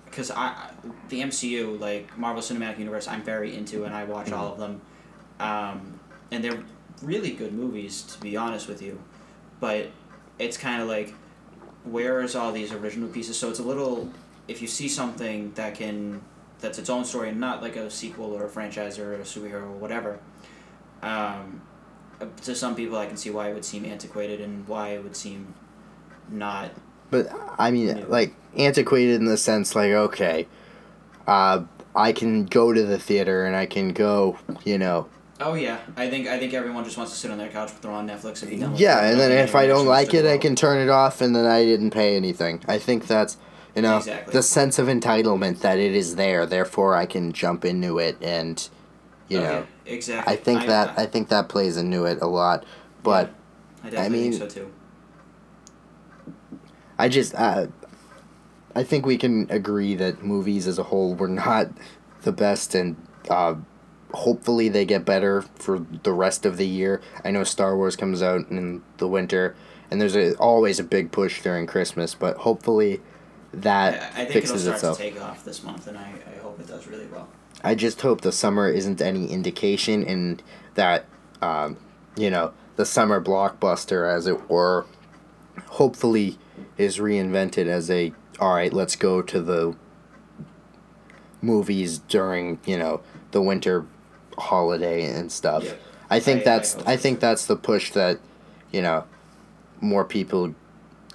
because 0.05 0.31
I 0.31 0.71
the 1.09 1.21
MCU 1.21 1.79
like 1.79 2.17
Marvel 2.17 2.41
Cinematic 2.41 2.79
Universe 2.79 3.07
I'm 3.07 3.23
very 3.23 3.55
into 3.55 3.83
and 3.83 3.93
I 3.93 4.03
watch 4.05 4.31
all 4.31 4.51
of 4.53 4.57
them. 4.59 4.81
Um, 5.39 5.99
and 6.31 6.43
they're 6.43 6.63
really 7.03 7.31
good 7.31 7.53
movies 7.53 8.01
to 8.03 8.19
be 8.19 8.35
honest 8.37 8.67
with 8.67 8.81
you 8.81 8.99
but 9.59 9.87
it's 10.39 10.57
kind 10.57 10.81
of 10.81 10.87
like 10.87 11.13
where 11.83 12.21
is 12.21 12.35
all 12.35 12.51
these 12.51 12.71
original 12.73 13.07
pieces? 13.09 13.37
So 13.39 13.49
it's 13.49 13.59
a 13.59 13.63
little 13.63 14.09
if 14.47 14.61
you 14.61 14.67
see 14.67 14.87
something 14.87 15.51
that 15.55 15.75
can 15.75 16.21
that's 16.59 16.79
its 16.79 16.89
own 16.89 17.05
story 17.05 17.29
and 17.29 17.39
not 17.39 17.61
like 17.61 17.75
a 17.75 17.89
sequel 17.89 18.33
or 18.33 18.45
a 18.45 18.49
franchise 18.49 18.97
or 18.99 19.13
a 19.15 19.19
superhero 19.19 19.63
or 19.63 19.71
whatever. 19.71 20.19
Um, 21.01 21.61
uh, 22.19 22.25
to 22.41 22.55
some 22.55 22.73
people 22.75 22.97
i 22.97 23.05
can 23.05 23.15
see 23.15 23.29
why 23.29 23.49
it 23.49 23.53
would 23.53 23.63
seem 23.63 23.85
antiquated 23.85 24.41
and 24.41 24.67
why 24.67 24.89
it 24.89 25.03
would 25.03 25.15
seem 25.15 25.53
not 26.29 26.71
but 27.11 27.29
I 27.59 27.69
mean 27.71 27.95
Yeah. 27.95 28.05
like 28.07 28.33
antiquated 28.57 29.15
in 29.17 29.25
the 29.25 29.37
sense 29.37 29.75
like 29.75 29.91
okay 29.91 30.47
uh, 31.27 31.63
I 31.95 32.13
can 32.13 32.45
go 32.45 32.73
to 32.73 32.83
the 32.83 32.97
theater 32.97 33.45
and 33.45 33.55
I 33.55 33.65
can 33.67 33.93
go 33.93 34.39
you 34.65 34.77
know. 34.77 35.07
Oh 35.39 35.53
yeah. 35.53 35.77
I 35.95 36.09
think 36.09 36.27
i 36.27 36.39
think 36.39 36.55
everyone 36.55 36.83
just 36.83 36.97
wants 36.97 37.13
to 37.13 37.17
sit 37.19 37.29
on 37.29 37.37
their 37.37 37.49
couch 37.49 37.69
throw 37.69 37.93
on 37.93 38.07
netflix 38.07 38.41
and 38.41 38.49
be 38.49 38.57
done 38.57 38.75
yeah 38.75 39.05
and 39.07 39.19
then 39.19 39.31
if 39.31 39.53
I 39.53 39.67
don't 39.67 39.85
like 39.85 40.15
it 40.15 40.25
I 40.25 40.39
can 40.39 40.55
turn 40.55 40.79
it 40.79 40.89
off 40.89 41.21
and 41.21 41.35
then 41.35 41.45
I 41.45 41.63
didn't 41.63 41.91
pay 41.91 42.15
anything. 42.15 42.63
I 42.67 42.79
think 42.79 43.05
that's 43.05 43.37
you 43.77 43.81
know 43.83 43.97
Exactly. 43.97 44.33
the 44.33 44.43
sense 44.43 44.77
of 44.79 44.87
entitlement 44.87 45.59
that 45.61 45.77
it 45.79 45.95
is 45.95 46.15
there 46.17 46.45
therefore 46.45 46.95
I 46.95 47.05
can 47.05 47.31
jump 47.31 47.63
into 47.63 47.99
it 47.99 48.17
and 48.21 48.57
you 49.29 49.37
Oh, 49.39 49.43
know 49.43 49.67
exactly 49.85 50.33
I 50.33 50.35
think 50.35 50.65
that 50.65 50.97
I 50.99 51.05
think 51.05 51.29
that 51.29 51.47
plays 51.47 51.77
into 51.77 52.03
it 52.05 52.19
a 52.21 52.27
lot 52.27 52.65
but 53.03 53.29
I 53.83 53.89
definitely 53.91 54.19
mean- 54.19 54.31
think 54.39 54.51
so 54.51 54.61
too 54.61 54.73
I 56.99 57.09
just 57.09 57.35
uh, 57.35 57.67
I 58.75 58.83
think 58.83 59.05
we 59.05 59.17
can 59.17 59.47
agree 59.51 59.95
that 59.95 60.23
movies 60.23 60.67
as 60.67 60.79
a 60.79 60.83
whole 60.83 61.13
were 61.15 61.27
not 61.27 61.67
the 62.23 62.31
best, 62.31 62.73
and 62.75 62.95
uh, 63.29 63.55
hopefully 64.13 64.69
they 64.69 64.85
get 64.85 65.05
better 65.05 65.41
for 65.55 65.79
the 66.03 66.11
rest 66.13 66.45
of 66.45 66.57
the 66.57 66.67
year. 66.67 67.01
I 67.23 67.31
know 67.31 67.43
Star 67.43 67.75
Wars 67.77 67.95
comes 67.95 68.21
out 68.23 68.49
in 68.49 68.81
the 68.97 69.07
winter, 69.07 69.55
and 69.91 70.01
there's 70.01 70.15
a, 70.15 70.33
always 70.37 70.79
a 70.79 70.83
big 70.83 71.11
push 71.11 71.41
during 71.41 71.67
Christmas, 71.67 72.15
but 72.15 72.37
hopefully 72.37 73.01
that 73.53 74.13
I, 74.15 74.21
I 74.23 74.25
think 74.25 74.43
it'll 74.45 74.57
start 74.57 74.75
itself. 74.75 74.97
to 74.97 75.03
take 75.03 75.21
off 75.21 75.43
this 75.45 75.63
month 75.63 75.87
and 75.87 75.97
I, 75.97 76.13
I 76.35 76.39
hope 76.41 76.59
it 76.59 76.67
does 76.67 76.87
really 76.87 77.07
well 77.07 77.27
I 77.63 77.73
just 77.73 78.01
hope 78.01 78.21
the 78.21 78.31
summer 78.31 78.69
isn't 78.69 79.01
any 79.01 79.31
indication 79.31 80.03
and 80.05 80.43
that, 80.75 81.05
um, 81.41 81.77
you 82.15 82.29
know, 82.29 82.53
the 82.75 82.85
summer 82.85 83.19
blockbuster, 83.19 84.07
as 84.07 84.27
it 84.27 84.47
were, 84.47 84.85
hopefully 85.65 86.37
is 86.77 86.97
reinvented 86.99 87.65
as 87.65 87.89
a, 87.89 88.13
all 88.39 88.53
right, 88.53 88.71
let's 88.71 88.95
go 88.95 89.23
to 89.23 89.41
the 89.41 89.75
movies 91.41 91.99
during, 91.99 92.59
you 92.65 92.77
know, 92.77 93.01
the 93.31 93.41
winter 93.41 93.85
holiday 94.37 95.03
and 95.05 95.31
stuff. 95.31 95.63
Yeah. 95.63 95.73
I 96.09 96.19
think 96.19 96.39
I- 96.39 96.41
I 96.41 96.45
that's 96.45 96.73
hope 96.75 96.87
I, 96.87 96.97
think 96.97 97.17
too. 97.17 97.21
that's 97.21 97.45
the 97.47 97.55
push 97.55 97.91
that, 97.91 98.19
you 98.71 98.81
know, 98.81 99.05
more 99.81 100.05
people 100.05 100.53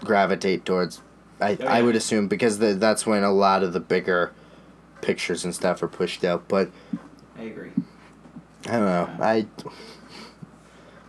gravitate 0.00 0.64
towards. 0.64 1.00
I, 1.42 1.58
Oh, 1.60 1.66
I 1.66 1.82
would 1.82 1.96
assume 1.96 2.28
because 2.28 2.58
the, 2.58 2.74
that's 2.74 3.06
when 3.06 3.22
a 3.24 3.32
lot 3.32 3.62
of 3.62 3.72
the 3.72 3.80
bigger 3.80 4.32
pictures 5.00 5.44
and 5.44 5.54
stuff 5.54 5.82
are 5.82 5.88
pushed 5.88 6.24
out. 6.24 6.48
But 6.48 6.70
i 7.38 7.42
agree 7.42 7.72
I 8.66 8.72
don't 8.72 8.84
know. 8.84 9.10
I. 9.20 9.46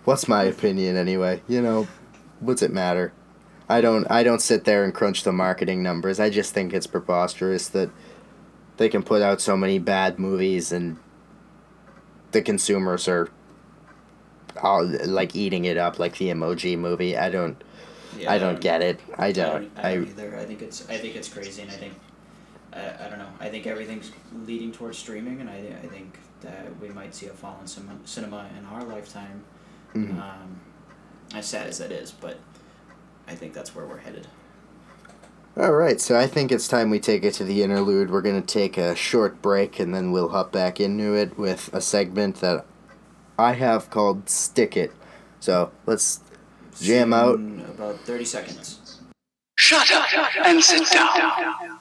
What's 0.06 0.28
my 0.28 0.43
opinion 0.43 0.98
anyway? 0.98 1.41
You 1.48 1.62
know, 1.62 1.88
what's 2.39 2.62
it 2.63 2.74
matter? 2.74 3.13
I 3.69 3.80
don't 3.80 4.10
I 4.10 4.24
don't 4.24 4.41
sit 4.41 4.65
there 4.65 4.84
and 4.84 4.93
crunch 4.93 5.24
the 5.24 5.32
marketing 5.32 5.82
numbers. 5.84 6.19
I 6.19 6.30
just 6.30 6.54
think 6.54 6.74
it's 6.74 6.88
preposterous 6.88 7.67
that 7.69 7.89
they 8.78 8.89
can 8.89 9.04
put 9.04 9.22
out 9.22 9.39
so 9.39 9.56
many 9.56 9.80
bad 9.80 10.19
movies 10.19 10.72
and 10.72 10.98
the 12.32 12.41
consumers 12.41 13.08
are 13.08 13.30
all 14.62 14.86
like 15.06 15.36
eating 15.36 15.65
it 15.65 15.78
up 15.78 16.00
like 16.00 16.17
the 16.17 16.30
emoji 16.30 16.78
movie. 16.78 17.15
I 17.15 17.30
don't 17.30 17.63
Yeah, 18.19 18.32
I 18.32 18.38
don't 18.38 18.60
get 18.62 18.82
it. 18.82 18.99
I 19.17 19.28
I 19.28 19.32
don't. 19.32 19.73
don't, 19.76 19.86
I 19.86 19.95
don't 19.95 20.08
I 20.08 20.10
either. 20.10 20.38
I 20.38 20.45
think 20.45 20.62
it's 20.62 20.89
I 20.89 20.97
think 20.97 21.15
it's 21.15 21.30
crazy, 21.30 21.62
and 21.62 21.71
I 21.71 21.76
think 21.76 21.93
I, 22.73 23.06
I 23.06 23.10
don't 23.10 23.19
know. 23.19 23.30
I 23.39 23.49
think 23.49 23.67
everything's 23.67 24.12
leading 24.45 24.71
towards 24.71 24.97
streaming, 24.97 25.41
and 25.41 25.49
I 25.49 25.58
I 25.84 25.88
think 25.88 26.19
that 26.41 26.80
we 26.82 26.89
might 26.89 27.15
see 27.15 27.28
a 27.28 27.34
fall 27.34 27.58
in 27.62 27.67
cinema, 27.67 27.93
cinema 28.06 28.49
in 28.58 28.65
our 28.65 28.84
lifetime. 28.84 29.43
Mhm. 29.95 30.19
Um, 30.19 30.60
as 31.36 31.45
sad 31.45 31.67
as 31.67 31.78
that 31.78 31.91
is, 31.91 32.12
but 32.12 32.38
I 33.28 33.36
think 33.36 33.54
that's 33.54 33.73
where 33.76 33.86
we're 33.86 33.97
headed. 33.99 34.28
All 35.56 35.71
right, 35.73 36.02
so 36.02 36.17
I 36.17 36.26
think 36.26 36.52
it's 36.52 36.67
time 36.67 36.89
we 36.89 36.99
take 36.99 37.23
it 37.23 37.34
to 37.36 37.43
the 37.43 37.62
interlude. 37.62 38.10
We're 38.10 38.21
going 38.23 38.41
to 38.41 38.47
take 38.54 38.76
a 38.78 38.95
short 38.95 39.39
break 39.41 39.80
and 39.80 39.93
then 39.93 40.12
we'll 40.12 40.30
hop 40.30 40.52
back 40.52 40.80
into 40.80 41.13
it 41.13 41.38
with 41.38 41.71
a 41.73 41.80
segment 41.80 42.38
that 42.38 42.65
I 43.38 43.54
have 43.54 43.91
called 43.91 44.30
Stick 44.30 44.76
It. 44.76 44.91
So 45.39 45.71
let's 45.86 46.21
jam 46.81 47.13
out. 47.13 47.39
In 47.39 47.62
about 47.62 47.99
thirty 48.01 48.25
seconds. 48.25 48.99
Shut 49.57 49.89
up 49.91 50.07
and 50.45 50.63
sit 50.63 50.89
down. 50.91 51.79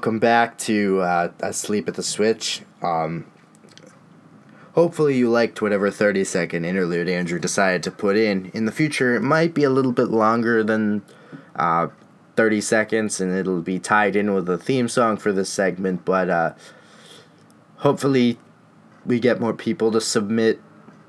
Welcome 0.00 0.18
back 0.18 0.56
to 0.56 0.98
uh, 1.02 1.30
Asleep 1.40 1.86
at 1.86 1.94
the 1.94 2.02
Switch. 2.02 2.62
Um, 2.80 3.30
hopefully, 4.72 5.18
you 5.18 5.28
liked 5.28 5.60
whatever 5.60 5.90
30 5.90 6.24
second 6.24 6.64
interlude 6.64 7.06
Andrew 7.06 7.38
decided 7.38 7.82
to 7.82 7.90
put 7.90 8.16
in. 8.16 8.50
In 8.54 8.64
the 8.64 8.72
future, 8.72 9.14
it 9.14 9.20
might 9.20 9.52
be 9.52 9.62
a 9.62 9.68
little 9.68 9.92
bit 9.92 10.08
longer 10.08 10.64
than 10.64 11.02
uh, 11.54 11.88
30 12.34 12.62
seconds, 12.62 13.20
and 13.20 13.36
it'll 13.36 13.60
be 13.60 13.78
tied 13.78 14.16
in 14.16 14.32
with 14.32 14.48
a 14.48 14.56
theme 14.56 14.88
song 14.88 15.18
for 15.18 15.32
this 15.32 15.50
segment, 15.50 16.06
but 16.06 16.30
uh, 16.30 16.54
hopefully, 17.76 18.38
we 19.04 19.20
get 19.20 19.38
more 19.38 19.52
people 19.52 19.92
to 19.92 20.00
submit 20.00 20.62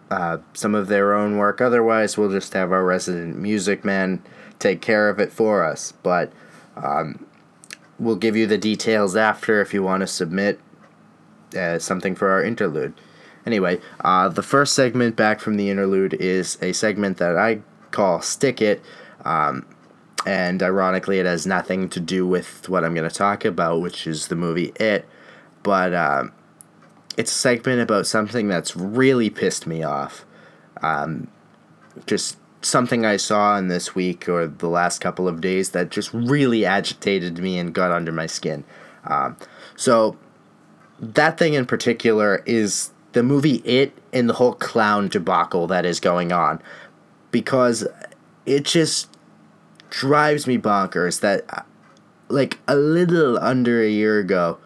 uh, 0.10 0.40
some 0.52 0.76
of 0.76 0.90
their 0.90 1.14
own 1.14 1.38
work. 1.38 1.62
Otherwise, 1.62 2.18
we'll 2.18 2.30
just 2.30 2.52
have 2.52 2.74
our 2.74 2.84
resident 2.84 3.38
music 3.38 3.86
man 3.86 4.22
take 4.60 4.82
care 4.82 5.08
of 5.08 5.18
it 5.18 5.32
for 5.32 5.64
us. 5.64 5.94
But 6.04 6.34
we'll 8.02 8.16
give 8.16 8.36
you 8.36 8.48
the 8.48 8.58
details 8.58 9.16
after 9.16 9.62
if 9.62 9.74
you 9.74 9.84
want 9.84 10.02
to 10.02 10.08
submit 10.08 10.60
uh, 11.56 11.78
something 11.78 12.16
for 12.16 12.30
our 12.30 12.44
interlude. 12.44 12.94
Anyway, 13.46 13.80
uh, 14.04 14.28
the 14.28 14.42
first 14.42 14.74
segment 14.74 15.16
back 15.16 15.40
from 15.40 15.56
the 15.56 15.70
interlude 15.70 16.16
is 16.16 16.58
a 16.62 16.74
segment 16.74 17.18
that 17.18 17.38
I 17.38 17.62
call 17.92 18.22
Stick 18.22 18.62
It. 18.62 18.82
Um, 19.24 19.68
and 20.26 20.62
ironically, 20.64 21.20
it 21.20 21.26
has 21.26 21.46
nothing 21.46 21.90
to 21.90 22.00
do 22.00 22.26
with 22.26 22.68
what 22.68 22.84
I'm 22.84 22.96
going 22.96 23.08
to 23.10 23.16
talk 23.16 23.46
about, 23.46 23.82
which 23.82 24.08
is 24.08 24.28
the 24.28 24.36
movie 24.36 24.74
It. 24.80 25.08
But 25.62 25.94
um, 25.94 26.32
it's 27.18 27.32
a 27.32 27.36
segment 27.36 27.82
about 27.82 28.08
something 28.08 28.48
that's 28.48 28.76
really 28.76 29.30
pissed 29.30 29.68
me 29.68 29.84
off. 29.84 30.26
Um, 30.82 31.28
just 32.08 32.38
something 32.62 33.06
I 33.06 33.18
saw 33.18 33.58
in 33.58 33.68
this 33.68 33.96
week 33.96 34.30
or 34.30 34.48
the 34.48 34.70
last 34.70 35.00
couple 35.00 35.28
of 35.28 35.42
days 35.42 35.72
that 35.72 35.90
just 35.90 36.14
really 36.14 36.66
agitated 36.66 37.40
me 37.40 37.58
and 37.58 37.74
got 37.74 37.92
under 37.92 38.12
my 38.12 38.28
skin. 38.28 38.64
Um, 39.06 39.38
so, 39.76 40.18
that 41.00 41.40
thing 41.40 41.56
in 41.56 41.66
particular 41.66 42.44
is 42.46 42.92
the 43.14 43.24
movie 43.24 43.56
It 43.66 43.98
and 44.14 44.30
the 44.30 44.34
whole 44.34 44.54
clown 44.54 45.08
debacle 45.08 45.68
that 45.68 45.86
is 45.86 46.00
going 46.00 46.32
on. 46.32 46.62
Because 47.32 47.88
it 48.46 48.66
just 48.66 49.10
drives 49.90 50.46
me 50.46 50.58
bonkers 50.58 51.22
that, 51.22 51.46
uh, 51.50 51.62
like, 52.28 52.60
a 52.68 52.76
little 52.76 53.40
under 53.40 53.82
a 53.82 53.90
year 53.90 54.20
ago, 54.20 54.60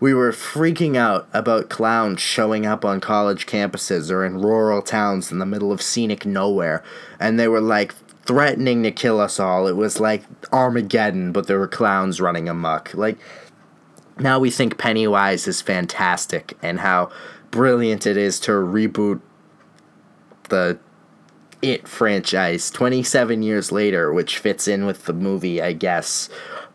we 0.00 0.14
were 0.14 0.30
freaking 0.32 0.96
out 0.96 1.28
about 1.32 1.68
clowns 1.68 2.20
showing 2.20 2.64
up 2.64 2.84
on 2.84 3.00
college 3.00 3.46
campuses 3.46 4.10
or 4.10 4.24
in 4.24 4.40
rural 4.40 4.82
towns 4.82 5.32
in 5.32 5.38
the 5.38 5.46
middle 5.46 5.72
of 5.72 5.82
scenic 5.82 6.24
nowhere. 6.24 6.84
And 7.18 7.38
they 7.38 7.48
were 7.48 7.60
like 7.60 7.94
threatening 8.24 8.82
to 8.84 8.92
kill 8.92 9.20
us 9.20 9.40
all. 9.40 9.66
It 9.66 9.76
was 9.76 9.98
like 9.98 10.22
Armageddon, 10.52 11.32
but 11.32 11.46
there 11.46 11.58
were 11.58 11.66
clowns 11.66 12.20
running 12.20 12.48
amok. 12.48 12.94
Like, 12.94 13.18
now 14.20 14.38
we 14.38 14.50
think 14.50 14.78
Pennywise 14.78 15.48
is 15.48 15.62
fantastic 15.62 16.56
and 16.62 16.80
how 16.80 17.10
brilliant 17.50 18.06
it 18.06 18.16
is 18.16 18.38
to 18.40 18.52
reboot 18.52 19.20
the 20.48 20.78
It 21.60 21.88
franchise 21.88 22.70
27 22.70 23.42
years 23.42 23.72
later, 23.72 24.12
which 24.12 24.38
fits 24.38 24.68
in 24.68 24.86
with 24.86 25.06
the 25.06 25.12
movie, 25.12 25.60
I 25.60 25.72
guess. 25.72 26.28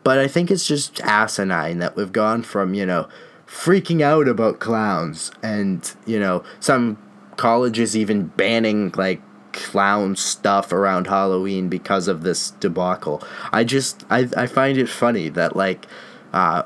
But 0.03 0.19
I 0.19 0.27
think 0.27 0.51
it's 0.51 0.67
just 0.67 0.99
asinine 1.01 1.79
that 1.79 1.95
we've 1.95 2.11
gone 2.11 2.43
from, 2.43 2.73
you 2.73 2.85
know, 2.85 3.07
freaking 3.47 4.01
out 4.01 4.27
about 4.27 4.59
clowns 4.59 5.31
and, 5.41 5.93
you 6.05 6.19
know, 6.19 6.43
some 6.59 6.97
colleges 7.37 7.95
even 7.95 8.27
banning, 8.27 8.91
like, 8.95 9.21
clown 9.53 10.15
stuff 10.15 10.71
around 10.71 11.07
Halloween 11.07 11.69
because 11.69 12.07
of 12.07 12.23
this 12.23 12.51
debacle. 12.51 13.23
I 13.51 13.63
just, 13.63 14.03
I, 14.09 14.27
I 14.35 14.47
find 14.47 14.77
it 14.77 14.89
funny 14.89 15.29
that, 15.29 15.55
like, 15.55 15.85
uh, 16.33 16.63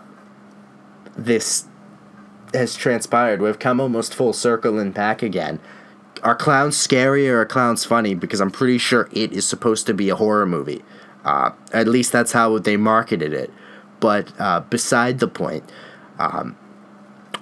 this 1.16 1.68
has 2.54 2.76
transpired. 2.76 3.42
We've 3.42 3.60
come 3.60 3.80
almost 3.80 4.16
full 4.16 4.34
circle 4.34 4.80
and 4.80 4.94
back 4.94 5.22
again. 5.22 5.60
Are 6.24 6.36
clowns 6.36 6.78
scary 6.78 7.30
or 7.30 7.42
are 7.42 7.46
clowns 7.46 7.86
funny? 7.86 8.16
Because 8.16 8.40
I'm 8.40 8.52
pretty 8.52 8.78
sure 8.78 9.10
it 9.12 9.34
is 9.34 9.46
supposed 9.46 9.86
to 9.88 9.94
be 9.94 10.10
a 10.10 10.16
horror 10.16 10.46
movie. 10.46 10.84
Uh, 11.28 11.52
at 11.74 11.90
least 11.90 12.14
that's 12.14 12.32
how 12.32 12.58
they 12.58 12.78
marketed 12.78 13.34
it. 13.34 13.52
But 14.00 14.32
uh, 14.40 14.62
beside 14.62 15.20
the 15.20 15.28
point, 15.28 15.70
um, 16.20 16.58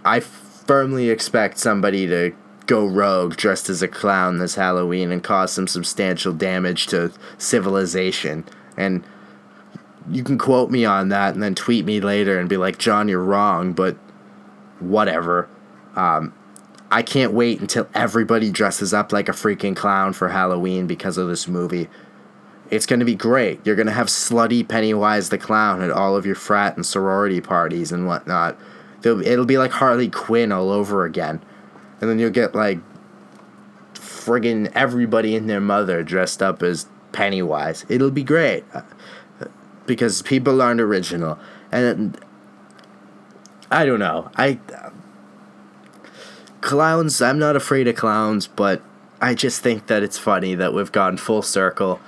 I 0.03 0.21
firmly 0.21 1.11
expect 1.11 1.59
somebody 1.59 2.07
to 2.07 2.33
go 2.65 2.87
rogue 2.87 3.35
dressed 3.35 3.69
as 3.69 3.83
a 3.83 3.87
clown 3.87 4.39
this 4.39 4.55
Halloween 4.55 5.11
and 5.11 5.23
cause 5.23 5.51
some 5.51 5.67
substantial 5.67 6.33
damage 6.33 6.87
to 6.87 7.11
civilization. 7.37 8.43
And 8.75 9.03
you 10.09 10.23
can 10.23 10.39
quote 10.39 10.71
me 10.71 10.83
on 10.83 11.09
that 11.09 11.35
and 11.35 11.43
then 11.43 11.53
tweet 11.53 11.85
me 11.85 11.99
later 11.99 12.39
and 12.39 12.49
be 12.49 12.57
like, 12.57 12.79
John, 12.79 13.07
you're 13.07 13.23
wrong, 13.23 13.71
but 13.73 13.97
whatever. 14.79 15.47
Um, 15.95 16.33
I 16.89 17.03
can't 17.03 17.33
wait 17.33 17.61
until 17.61 17.87
everybody 17.93 18.49
dresses 18.49 18.95
up 18.95 19.13
like 19.13 19.29
a 19.29 19.33
freaking 19.33 19.75
clown 19.75 20.13
for 20.13 20.29
Halloween 20.29 20.87
because 20.87 21.19
of 21.19 21.27
this 21.27 21.47
movie. 21.47 21.87
It's 22.69 22.85
going 22.85 22.99
to 22.99 23.05
be 23.05 23.15
great. 23.15 23.65
You're 23.65 23.75
going 23.75 23.87
to 23.87 23.93
have 23.93 24.07
slutty 24.07 24.67
Pennywise 24.67 25.29
the 25.29 25.37
Clown 25.37 25.81
at 25.81 25.91
all 25.91 26.15
of 26.15 26.25
your 26.25 26.35
frat 26.35 26.75
and 26.75 26.85
sorority 26.85 27.41
parties 27.41 27.91
and 27.91 28.07
whatnot. 28.07 28.57
It'll 29.03 29.45
be 29.45 29.57
like 29.57 29.71
Harley 29.71 30.09
Quinn 30.09 30.51
all 30.51 30.71
over 30.71 31.05
again. 31.05 31.41
And 32.01 32.09
then 32.09 32.19
you'll 32.19 32.31
get 32.31 32.55
like 32.55 32.79
friggin' 33.93 34.71
everybody 34.73 35.35
and 35.35 35.49
their 35.49 35.61
mother 35.61 36.03
dressed 36.03 36.41
up 36.41 36.63
as 36.63 36.87
Pennywise. 37.11 37.85
It'll 37.87 38.11
be 38.11 38.23
great. 38.23 38.63
Uh, 38.73 38.81
Because 39.85 40.23
people 40.23 40.61
aren't 40.61 40.81
original. 40.81 41.37
And 41.71 42.19
I 43.69 43.85
don't 43.85 43.99
know. 43.99 44.31
I 44.35 44.59
clowns. 46.61 47.21
I'm 47.21 47.37
not 47.37 47.55
afraid 47.55 47.87
of 47.87 47.95
clowns, 47.95 48.47
but 48.47 48.81
I 49.21 49.35
just 49.35 49.61
think 49.61 49.85
that 49.85 50.01
it's 50.01 50.17
funny 50.17 50.55
that 50.55 50.73
we've 50.73 50.91
gone 50.91 51.17
full 51.17 51.43
circle, 51.43 51.99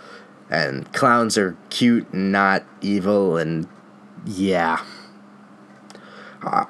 and 0.50 0.92
clowns 0.94 1.38
are 1.38 1.58
cute 1.70 2.08
and 2.12 2.32
not 2.32 2.64
evil, 2.82 3.38
and 3.38 3.68
yeah. 4.26 4.84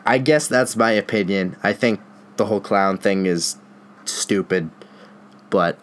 I- 0.06 0.18
guess 0.18 0.48
that's 0.48 0.76
my 0.76 0.92
opinion. 0.92 1.56
I 1.63 1.74
think 1.74 2.00
the 2.38 2.46
whole 2.46 2.62
clown 2.62 2.98
thing 2.98 3.26
is 3.26 3.58
stupid, 4.06 4.70
but 5.50 5.80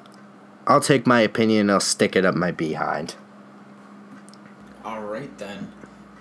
I'll 0.67 0.81
take 0.81 1.07
my 1.07 1.21
opinion 1.21 1.63
and 1.63 1.73
I'll 1.73 1.81
stick 1.81 2.17
it 2.17 2.25
up 2.25 2.35
my 2.35 2.51
behind. 2.51 3.17
All 4.85 5.03
right 5.03 5.37
then. 5.39 5.73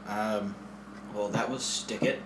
Um, 0.08 0.56
well, 1.14 1.30
that 1.30 1.50
was 1.50 1.64
stick 1.64 2.04
it, 2.04 2.22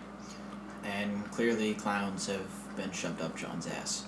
and 0.83 1.29
clearly 1.31 1.73
clowns 1.75 2.27
have 2.27 2.75
been 2.75 2.91
shoved 2.91 3.21
up 3.21 3.35
John's 3.37 3.67
ass. 3.67 4.05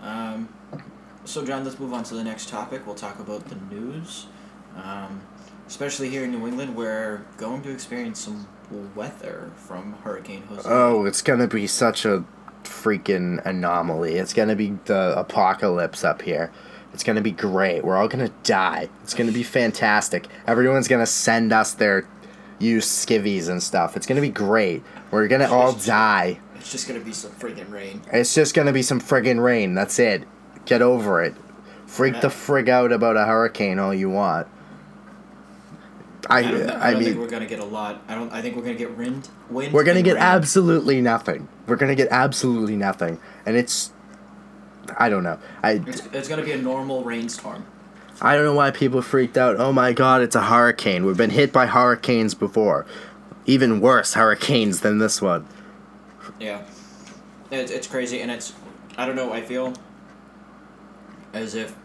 Um, 0.00 0.48
so 1.24 1.44
John, 1.44 1.64
let's 1.64 1.78
move 1.78 1.92
on 1.92 2.04
to 2.04 2.14
the 2.14 2.24
next 2.24 2.48
topic. 2.48 2.86
We'll 2.86 2.94
talk 2.94 3.18
about 3.18 3.46
the 3.46 3.56
news, 3.74 4.26
um, 4.76 5.20
especially 5.66 6.08
here 6.08 6.24
in 6.24 6.32
New 6.32 6.46
England. 6.46 6.76
We're 6.76 7.22
going 7.36 7.62
to 7.62 7.70
experience 7.70 8.20
some 8.20 8.46
weather 8.94 9.50
from 9.56 9.94
Hurricane 10.04 10.42
Jose. 10.48 10.68
Oh, 10.68 11.04
it's 11.04 11.22
gonna 11.22 11.46
be 11.48 11.66
such 11.66 12.04
a 12.04 12.24
freaking 12.64 13.44
anomaly. 13.46 14.16
It's 14.16 14.32
gonna 14.32 14.56
be 14.56 14.78
the 14.86 15.14
apocalypse 15.16 16.04
up 16.04 16.22
here. 16.22 16.50
It's 16.92 17.02
gonna 17.02 17.20
be 17.20 17.30
great. 17.30 17.84
We're 17.84 17.96
all 17.96 18.08
gonna 18.08 18.32
die. 18.42 18.88
It's 19.02 19.14
gonna 19.14 19.32
be 19.32 19.42
fantastic. 19.42 20.26
Everyone's 20.46 20.88
gonna 20.88 21.06
send 21.06 21.52
us 21.52 21.74
their 21.74 22.08
used 22.58 22.88
skivvies 22.88 23.48
and 23.48 23.62
stuff. 23.62 23.96
It's 23.96 24.06
gonna 24.06 24.20
be 24.20 24.30
great. 24.30 24.82
We're 25.10 25.28
gonna 25.28 25.50
all 25.50 25.72
die. 25.72 26.40
It's 26.56 26.72
just 26.72 26.88
gonna 26.88 27.00
be 27.00 27.12
some 27.12 27.30
friggin' 27.32 27.70
rain. 27.70 28.02
It's 28.12 28.34
just 28.34 28.54
gonna 28.54 28.72
be 28.72 28.82
some 28.82 29.00
friggin' 29.00 29.42
rain. 29.42 29.74
That's 29.74 29.98
it. 29.98 30.24
Get 30.64 30.82
over 30.82 31.22
it. 31.22 31.34
Freak 31.86 32.20
the 32.20 32.28
frig 32.28 32.68
out 32.68 32.90
about 32.90 33.16
a 33.16 33.24
hurricane 33.24 33.78
all 33.78 33.94
you 33.94 34.10
want. 34.10 34.48
I 36.28 36.38
I 36.38 36.42
don't. 36.42 36.70
I 36.70 36.88
I 36.88 36.90
don't 36.92 37.02
think 37.02 37.14
mean 37.14 37.20
we're 37.20 37.30
gonna 37.30 37.46
get 37.46 37.60
a 37.60 37.64
lot. 37.64 38.02
I 38.08 38.14
don't. 38.14 38.32
I 38.32 38.42
think 38.42 38.56
we're 38.56 38.62
gonna 38.62 38.74
get 38.74 38.96
wind. 38.96 39.28
Wind. 39.50 39.72
we're 39.72 39.84
gonna 39.84 40.02
get 40.02 40.14
rain. 40.14 40.22
absolutely 40.22 41.00
nothing. 41.00 41.48
We're 41.66 41.76
gonna 41.76 41.94
get 41.94 42.08
absolutely 42.10 42.76
nothing. 42.76 43.20
And 43.44 43.56
it's 43.56 43.92
I 44.98 45.08
don't 45.08 45.22
know. 45.22 45.38
I 45.62 45.82
It's, 45.86 46.06
it's 46.12 46.28
gonna 46.28 46.44
be 46.44 46.52
a 46.52 46.58
normal 46.58 47.04
rainstorm. 47.04 47.66
I 48.20 48.34
don't 48.34 48.44
know 48.44 48.54
why 48.54 48.70
people 48.70 49.02
freaked 49.02 49.36
out. 49.36 49.56
Oh 49.58 49.72
my 49.72 49.92
god, 49.92 50.22
it's 50.22 50.34
a 50.36 50.42
hurricane. 50.42 51.04
We've 51.04 51.16
been 51.16 51.30
hit 51.30 51.52
by 51.52 51.66
hurricanes 51.66 52.34
before. 52.34 52.86
Even 53.44 53.80
worse 53.80 54.14
hurricanes 54.14 54.80
than 54.80 54.98
this 54.98 55.20
one. 55.20 55.46
Yeah, 56.40 56.62
it's 57.50 57.70
it's 57.70 57.86
crazy, 57.86 58.20
and 58.20 58.30
it's 58.30 58.52
I 58.96 59.06
don't 59.06 59.16
know. 59.16 59.32
I 59.32 59.42
feel 59.42 59.74
as 61.32 61.54
if 61.54 61.76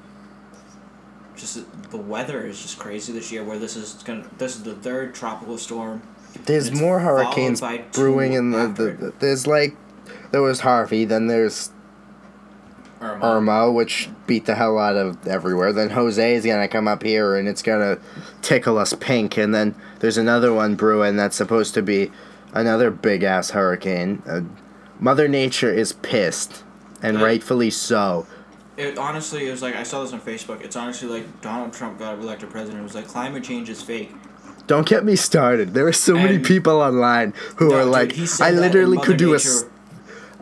just 1.36 1.60
the 1.92 1.98
weather 1.98 2.46
is 2.46 2.62
just 2.62 2.78
crazy 2.80 3.14
this 3.14 3.32
year. 3.32 3.44
Where 3.44 3.60
this 3.60 3.76
is 3.76 3.94
gonna 4.04 4.26
this 4.38 4.56
is 4.56 4.64
the 4.64 4.76
third 4.76 5.14
tropical 5.16 5.58
storm. 5.58 6.02
There's 6.46 6.72
more 6.72 7.00
hurricanes 7.00 7.62
brewing 7.92 8.34
in 8.34 8.52
the, 8.52 8.58
after 8.60 8.94
the, 8.94 9.14
there's 9.20 9.48
like 9.48 9.76
there 10.32 10.42
was 10.42 10.62
Harvey, 10.62 11.04
then 11.06 11.28
there's 11.28 11.72
Irma. 13.02 13.26
Irma, 13.26 13.72
which 13.72 14.10
beat 14.28 14.46
the 14.46 14.56
hell 14.56 14.78
out 14.78 14.96
of 14.96 15.28
everywhere. 15.28 15.74
Then 15.74 15.90
Jose 15.90 16.36
is 16.36 16.46
gonna 16.46 16.68
come 16.68 16.88
up 16.88 17.04
here 17.04 17.36
and 17.36 17.48
it's 17.48 17.62
gonna 17.62 17.98
tickle 18.42 18.78
us 18.78 18.94
pink. 18.94 19.38
And 19.38 19.54
then 19.54 19.76
there's 20.00 20.18
another 20.18 20.54
one 20.54 20.76
brewing 20.76 21.16
that's 21.18 21.36
supposed 21.36 21.74
to 21.74 21.82
be 21.82 22.12
another 22.54 22.92
big 22.92 23.24
ass 23.24 23.52
hurricane. 23.52 24.22
Uh, 24.28 24.42
Mother 25.00 25.28
Nature 25.28 25.74
is 25.74 25.94
pissed, 25.94 26.64
and 27.02 27.18
Yeah. 27.18 27.24
rightfully 27.24 27.72
so. 27.72 28.28
It 28.78 28.98
honestly 28.98 29.48
it 29.48 29.52
was 29.52 29.62
like 29.62 29.76
I 29.76 29.84
saw 29.84 30.02
this 30.04 30.14
on 30.14 30.22
Facebook. 30.22 30.62
It's 30.64 30.76
honestly 30.76 31.08
like 31.08 31.42
Donald 31.42 31.74
Trump 31.74 32.00
got 32.00 32.18
elected 32.20 32.50
president. 32.50 32.80
It 32.80 32.84
was 32.84 32.96
like 32.96 33.08
climate 33.08 33.44
change 33.44 33.70
is 33.70 33.82
fake. 33.82 34.12
Don't 34.68 34.88
get 34.88 35.04
me 35.04 35.16
started. 35.16 35.74
There 35.74 35.86
are 35.88 35.94
so 35.94 36.14
many 36.14 36.40
people 36.40 36.82
online 36.82 37.34
who 37.58 37.70
No, 37.70 37.80
are 37.80 37.86
like, 37.86 38.16
I 38.40 38.52
literally 38.52 38.98
could 39.00 39.18
do 39.18 39.30
a, 39.32 39.38
Nature- 39.38 39.50
s- 39.50 39.66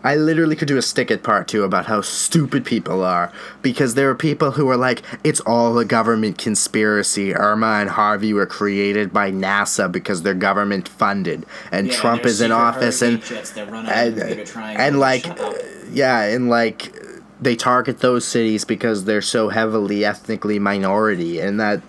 I 0.03 0.15
literally 0.15 0.55
could 0.55 0.67
do 0.67 0.77
a 0.77 0.81
stick 0.83 1.09
it 1.09 1.23
part 1.23 1.47
two 1.47 1.63
about 1.63 1.87
how 1.87 2.01
stupid 2.01 2.63
people 2.63 3.03
are 3.03 3.31
because 3.63 3.95
there 3.95 4.09
are 4.09 4.15
people 4.15 4.51
who 4.51 4.69
are 4.69 4.77
like, 4.77 5.01
it's 5.23 5.39
all 5.41 5.79
a 5.79 5.85
government 5.85 6.37
conspiracy. 6.37 7.33
Irma 7.33 7.79
and 7.79 7.89
Harvey 7.89 8.31
were 8.33 8.45
created 8.45 9.11
by 9.11 9.31
NASA 9.31 9.91
because 9.91 10.21
they're 10.21 10.33
government 10.35 10.87
funded, 10.87 11.45
and 11.71 11.87
Yeah, 11.87 11.95
Trump 11.95 12.21
there's 12.23 12.35
is 12.35 12.41
in 12.41 12.51
office 12.51 13.01
and 13.01 13.17
hurricane 13.19 13.37
jets 13.37 13.51
that 13.53 13.71
run 13.71 13.87
out 13.87 14.07
of 14.07 14.17
and, 14.19 14.45
Triangle. 14.47 14.85
and 14.85 14.99
like 14.99 15.25
yeah 15.91 16.21
and 16.23 16.49
like 16.49 16.93
they 17.41 17.55
target 17.55 17.99
those 17.99 18.27
cities 18.27 18.65
because 18.65 19.05
they're 19.05 19.21
so 19.21 19.49
heavily 19.49 20.03
ethnically 20.05 20.59
minority 20.59 21.39
and 21.39 21.59
that 21.59 21.81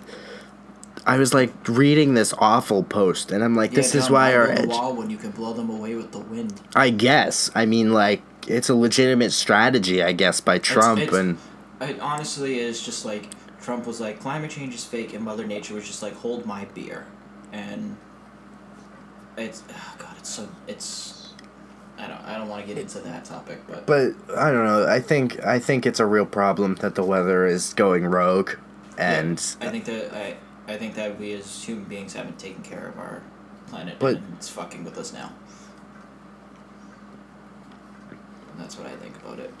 i 1.05 1.17
was 1.17 1.33
like 1.33 1.51
reading 1.67 2.13
this 2.13 2.33
awful 2.37 2.83
post 2.83 3.31
and 3.31 3.43
i'm 3.43 3.55
like 3.55 3.71
this 3.71 3.93
is 3.95 4.09
why 4.09 4.33
our 4.35 4.49
edge 4.49 4.67
wall 4.69 4.95
when 4.95 5.09
you 5.09 5.17
can 5.17 5.31
blow 5.31 5.53
them 5.53 5.69
away 5.69 5.95
with 5.95 6.11
the 6.11 6.19
wind. 6.19 6.61
i 6.75 6.89
guess 6.89 7.49
i 7.55 7.65
mean 7.65 7.91
like 7.93 8.21
it's 8.47 8.69
a 8.69 8.75
legitimate 8.75 9.31
strategy 9.31 10.01
i 10.01 10.11
guess 10.11 10.39
by 10.39 10.57
trump 10.57 10.99
it's- 11.01 11.15
and 11.15 11.37
It 11.81 11.99
honestly 11.99 12.59
is 12.59 12.81
just 12.83 13.05
like 13.05 13.27
Trump 13.61 13.85
was 13.85 13.99
like 14.01 14.19
climate 14.19 14.49
change 14.49 14.73
is 14.73 14.83
fake, 14.83 15.13
and 15.13 15.23
Mother 15.23 15.45
Nature 15.45 15.75
was 15.75 15.85
just 15.85 16.01
like 16.01 16.15
hold 16.15 16.47
my 16.47 16.65
beer, 16.73 17.05
and 17.51 17.95
it's 19.37 19.61
oh 19.69 19.95
god, 19.99 20.15
it's 20.17 20.29
so 20.29 20.49
it's. 20.67 21.20
I 22.01 22.07
don't. 22.07 22.21
I 22.25 22.37
don't 22.37 22.49
want 22.49 22.65
to 22.65 22.67
get 22.67 22.81
into 22.81 22.99
that 23.01 23.25
topic, 23.25 23.59
but, 23.67 23.85
but 23.85 24.13
i 24.35 24.49
don't 24.51 24.65
know 24.65 24.87
i 24.87 24.99
think 24.99 25.43
i 25.45 25.59
think 25.59 25.85
it's 25.85 25.99
a 25.99 26.05
real 26.05 26.25
problem 26.25 26.75
that 26.75 26.95
the 26.95 27.03
weather 27.03 27.45
is 27.45 27.73
going 27.75 28.05
rogue 28.05 28.51
and 28.97 29.37
I 29.61 29.69
think 29.69 29.85
that 29.85 30.13
I. 30.13 30.37
I 30.67 30.77
think 30.77 30.95
that 30.95 31.19
we 31.19 31.33
as 31.33 31.63
human 31.63 31.83
beings 31.85 32.13
haven't 32.13 32.39
taken 32.39 32.61
care 32.63 32.87
of 32.87 32.97
our 32.97 33.21
planet, 33.67 33.97
But- 33.99 34.17
and 34.17 34.33
it's 34.37 34.47
fucking 34.47 34.83
with 34.85 34.97
us 34.97 35.11
now. 35.11 35.33
That's 38.57 38.77
what 38.77 38.87
I 38.87 38.95
think 38.95 39.15
about 39.17 39.39
it. 39.39 39.53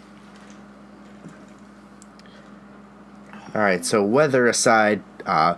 all 3.53 3.61
right 3.61 3.83
so 3.83 4.01
weather 4.03 4.47
aside 4.47 5.01
uh 5.25 5.55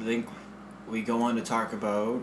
I 0.00 0.04
think 0.04 0.28
we 0.88 1.02
go 1.02 1.22
on 1.22 1.34
to 1.36 1.42
talk 1.42 1.72
about 1.72 2.22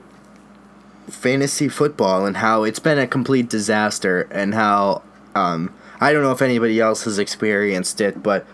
fantasy 1.12 1.69
football 1.69 2.26
and 2.26 2.38
how 2.38 2.63
it's 2.63 2.80
been 2.80 2.97
a 2.97 3.08
complete 3.08 3.50
disaster 3.50 4.28
and 4.32 4.54
how 4.54 5.04
um, 5.36 5.74
I 6.00 6.13
don't 6.13 6.24
know 6.24 6.32
if 6.32 6.41
anybody 6.41 6.80
else 6.80 7.04
has 7.04 7.19
experienced 7.19 8.02
it, 8.02 8.24
but 8.24 8.45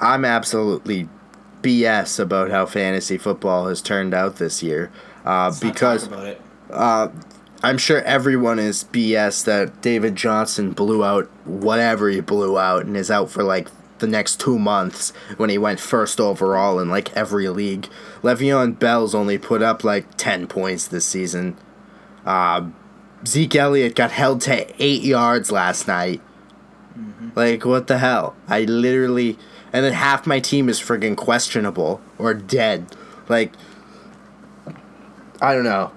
I'm 0.00 0.24
absolutely 0.24 1.08
BS 1.62 2.18
about 2.20 2.50
how 2.50 2.66
fantasy 2.66 3.18
football 3.18 3.68
has 3.68 3.80
turned 3.80 4.14
out 4.14 4.36
this 4.36 4.62
year. 4.62 4.90
Uh, 5.24 5.52
because 5.60 6.02
talk 6.02 6.12
about 6.12 6.26
it. 6.26 6.40
uh, 6.70 7.08
I'm 7.62 7.78
sure 7.78 8.02
everyone 8.02 8.58
is 8.58 8.84
BS 8.84 9.44
that 9.44 9.82
David 9.82 10.14
Johnson 10.14 10.72
blew 10.72 11.04
out 11.04 11.26
whatever 11.44 12.08
he 12.08 12.20
blew 12.20 12.58
out 12.58 12.84
and 12.84 12.96
is 12.96 13.10
out 13.10 13.30
for 13.30 13.42
like 13.42 13.68
the 13.98 14.06
next 14.06 14.38
two 14.38 14.58
months 14.58 15.12
when 15.36 15.48
he 15.48 15.58
went 15.58 15.80
first 15.80 16.20
overall 16.20 16.78
in 16.78 16.90
like 16.90 17.16
every 17.16 17.48
league. 17.48 17.88
Le'Veon 18.22 18.78
Bell's 18.78 19.14
only 19.14 19.38
put 19.38 19.62
up 19.62 19.84
like 19.84 20.16
10 20.16 20.46
points 20.46 20.86
this 20.86 21.06
season. 21.06 21.56
Uh, 22.26 22.68
Zeke 23.26 23.56
Elliott 23.56 23.94
got 23.94 24.10
held 24.10 24.40
to 24.42 24.82
eight 24.82 25.02
yards 25.02 25.50
last 25.50 25.86
night. 25.88 26.20
Like, 27.34 27.64
what 27.64 27.86
the 27.86 27.98
hell? 27.98 28.34
I 28.48 28.62
literally. 28.62 29.38
And 29.72 29.84
then 29.84 29.92
half 29.92 30.26
my 30.26 30.40
team 30.40 30.68
is 30.68 30.80
friggin' 30.80 31.16
questionable 31.16 32.00
or 32.18 32.34
dead. 32.34 32.96
Like, 33.28 33.52
I 35.40 35.54
don't 35.54 35.64
know 35.64 35.92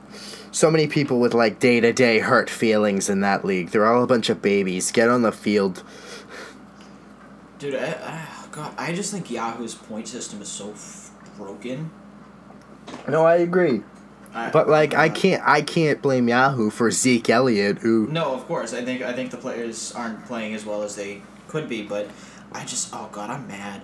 so 0.51 0.71
many 0.71 0.87
people 0.87 1.19
with 1.19 1.33
like 1.33 1.59
day 1.59 1.79
to 1.79 1.93
day 1.93 2.19
hurt 2.19 2.49
feelings 2.49 3.09
in 3.09 3.21
that 3.21 3.45
league. 3.45 3.69
They're 3.69 3.85
all 3.85 4.03
a 4.03 4.07
bunch 4.07 4.29
of 4.29 4.41
babies. 4.41 4.91
Get 4.91 5.09
on 5.09 5.21
the 5.21 5.31
field. 5.31 5.83
Dude, 7.59 7.75
I, 7.75 7.87
I, 7.87 8.27
God, 8.51 8.73
I 8.77 8.93
just 8.93 9.11
think 9.11 9.29
Yahoo's 9.29 9.75
point 9.75 10.07
system 10.07 10.41
is 10.41 10.47
so 10.47 10.71
f- 10.71 11.11
broken. 11.37 11.91
No, 13.07 13.25
I 13.25 13.35
agree. 13.35 13.81
I, 14.33 14.49
But 14.51 14.69
like, 14.69 14.93
I 14.93 15.09
can't, 15.09 15.41
I 15.45 15.61
can't 15.61 16.01
blame 16.01 16.27
Yahoo 16.27 16.69
for 16.69 16.91
Zeke 16.91 17.29
Elliott, 17.29 17.79
who 17.79 18.07
No, 18.07 18.33
of 18.33 18.45
course. 18.45 18.73
I 18.73 18.83
think 18.85 19.01
I 19.01 19.13
think 19.13 19.31
the 19.31 19.37
players 19.37 19.91
aren't 19.93 20.25
playing 20.25 20.53
as 20.53 20.65
well 20.65 20.83
as 20.83 20.95
they 20.95 21.21
could 21.47 21.67
be, 21.67 21.81
but 21.81 22.07
I 22.51 22.63
just 22.65 22.89
oh 22.93 23.09
god, 23.11 23.29
I'm 23.29 23.47
mad. 23.47 23.81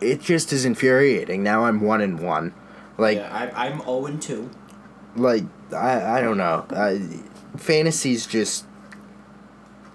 it 0.00 0.20
just 0.20 0.52
is 0.52 0.64
infuriating. 0.64 1.42
Now 1.42 1.64
I'm 1.64 1.80
one 1.80 2.00
and 2.00 2.20
one. 2.20 2.54
Like, 2.98 3.18
yeah, 3.18 3.50
I, 3.54 3.66
I'm 3.66 3.80
zero 3.80 4.06
and 4.06 4.20
two. 4.22 4.50
like 5.16 5.44
I, 5.72 6.18
I 6.18 6.20
don't 6.20 6.38
know. 6.38 6.66
I, 6.70 7.00
fantasy's 7.56 8.26
just 8.26 8.66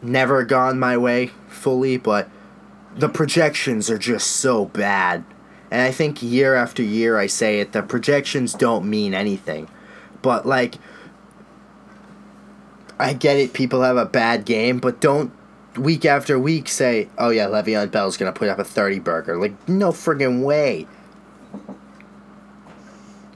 never 0.01 0.43
gone 0.43 0.77
my 0.79 0.97
way 0.97 1.27
fully, 1.47 1.97
but 1.97 2.29
the 2.95 3.09
projections 3.09 3.89
are 3.89 3.97
just 3.97 4.27
so 4.27 4.65
bad. 4.65 5.23
And 5.71 5.81
I 5.81 5.91
think 5.91 6.21
year 6.21 6.55
after 6.55 6.83
year 6.83 7.17
I 7.17 7.27
say 7.27 7.59
it, 7.59 7.71
the 7.71 7.81
projections 7.81 8.53
don't 8.53 8.89
mean 8.89 9.13
anything. 9.13 9.67
But 10.21 10.45
like 10.45 10.75
I 12.99 13.13
get 13.13 13.37
it, 13.37 13.53
people 13.53 13.81
have 13.81 13.97
a 13.97 14.05
bad 14.05 14.45
game, 14.45 14.79
but 14.79 15.01
don't 15.01 15.31
week 15.77 16.05
after 16.05 16.39
week 16.39 16.69
say, 16.69 17.09
Oh 17.17 17.29
yeah, 17.29 17.47
Le'Veon 17.47 17.91
Bell's 17.91 18.17
gonna 18.17 18.31
put 18.31 18.47
up 18.47 18.59
a 18.59 18.63
thirty 18.63 18.99
burger. 18.99 19.37
Like, 19.37 19.67
no 19.67 19.91
friggin' 19.91 20.43
way. 20.43 20.87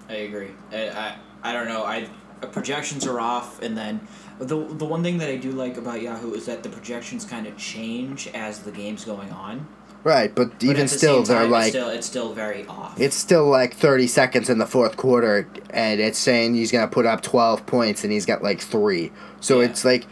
I 0.09 0.13
agree. 0.13 0.51
I, 0.71 0.89
I, 0.89 1.15
I 1.43 1.53
don't 1.53 1.67
know. 1.67 1.83
I 1.83 2.07
projections 2.51 3.05
are 3.05 3.19
off, 3.19 3.61
and 3.61 3.77
then 3.77 3.99
The 4.39 4.55
the 4.55 4.85
one 4.85 5.03
thing 5.03 5.17
that 5.17 5.29
I 5.29 5.35
do 5.35 5.51
like 5.51 5.75
about 5.77 6.01
Yahoo 6.01 6.33
is 6.33 6.45
that 6.45 6.63
the 6.63 6.69
projections 6.69 7.25
kind 7.25 7.45
of 7.45 7.57
change 7.57 8.27
as 8.29 8.59
the 8.59 8.71
game's 8.71 9.03
going 9.03 9.29
on. 9.31 9.67
Right, 10.03 10.33
but, 10.33 10.51
But 10.51 10.63
even 10.63 10.81
the 10.83 10.87
still, 10.87 11.23
they're 11.23 11.41
time, 11.41 11.51
like 11.51 11.67
it's 11.67 11.71
still, 11.75 11.89
it's 11.89 12.07
still 12.07 12.33
very 12.33 12.65
off. 12.67 12.99
it's 12.99 13.15
still 13.17 13.47
like 13.49 13.73
30 13.75 14.07
seconds 14.07 14.49
in 14.49 14.57
the 14.57 14.65
fourth 14.65 14.95
quarter 14.95 15.47
and 15.71 15.99
it's 15.99 16.17
saying 16.17 16.55
he's 16.55 16.71
going 16.71 16.87
to 16.87 16.93
put 16.93 17.05
up 17.05 17.21
12 17.21 17.65
points 17.65 18.03
and 18.05 18.13
he's 18.13 18.25
got 18.25 18.41
like 18.41 18.61
3 18.61 19.11
so 19.41 19.59
Yeah. 19.59 19.67
it's 19.67 19.83
like 19.83 20.07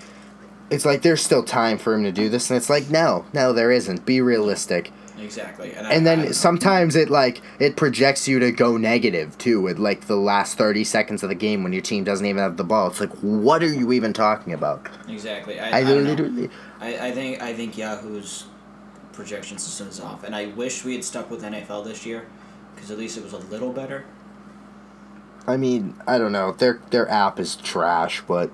it's 0.69 0.83
like 0.85 1.01
there's 1.03 1.21
still 1.23 1.41
time 1.43 1.77
for 1.77 1.93
him 1.93 2.03
to 2.03 2.11
do 2.11 2.27
this 2.27 2.49
and 2.49 2.57
it's 2.57 2.69
like 2.69 2.89
no 2.89 3.25
no 3.33 3.53
there 3.53 3.71
isn't 3.71 4.05
be 4.05 4.19
realistic 4.19 4.91
exactly. 5.17 5.71
And, 5.71 5.87
I- 5.87 5.93
and 5.93 6.01
I 6.01 6.15
then 6.15 6.25
don't 6.25 6.33
sometimes 6.33 6.97
it 6.97 7.09
like 7.09 7.41
it 7.59 7.77
projects 7.77 8.27
you 8.27 8.39
to 8.39 8.51
go 8.51 8.75
negative 8.75 9.37
too 9.37 9.61
with 9.61 9.79
like 9.79 10.07
the 10.07 10.17
last 10.17 10.57
30 10.57 10.83
seconds 10.83 11.23
of 11.23 11.29
the 11.29 11.35
game 11.35 11.63
when 11.63 11.71
your 11.71 11.81
team 11.81 12.03
doesn't 12.03 12.25
even 12.25 12.41
have 12.43 12.57
the 12.57 12.65
ball 12.65 12.87
it's 12.87 12.99
like 12.99 13.13
what 13.21 13.63
are 13.63 13.73
you 13.73 13.93
even 13.93 14.11
talking 14.11 14.51
about 14.51 14.85
exactly. 15.07 15.57
I, 15.61 15.69
i, 15.69 15.79
I, 15.79 15.83
literally 15.83 16.49
I, 16.81 17.07
I 17.07 17.11
think 17.13 17.41
I 17.41 17.53
think 17.53 17.77
Yahoo's 17.77 18.43
projection 19.17 19.57
system 19.57 19.87
is 19.89 19.99
off, 19.99 20.23
and 20.23 20.33
I 20.35 20.45
wish 20.47 20.85
we 20.85 20.93
had 20.93 21.03
stuck 21.03 21.29
with 21.29 21.41
NFL 21.43 21.83
this 21.83 22.05
year, 22.05 22.27
because 22.75 22.91
at 22.91 22.97
least 22.97 23.17
it 23.17 23.23
was 23.23 23.33
a 23.33 23.39
little 23.39 23.73
better. 23.73 24.05
i 25.47 25.57
mean 25.57 25.95
i 26.05 26.17
don't 26.17 26.33
know 26.33 26.51
their 26.51 26.79
their 26.91 27.07
app 27.09 27.39
is 27.39 27.55
trash 27.55 28.21
but 28.27 28.51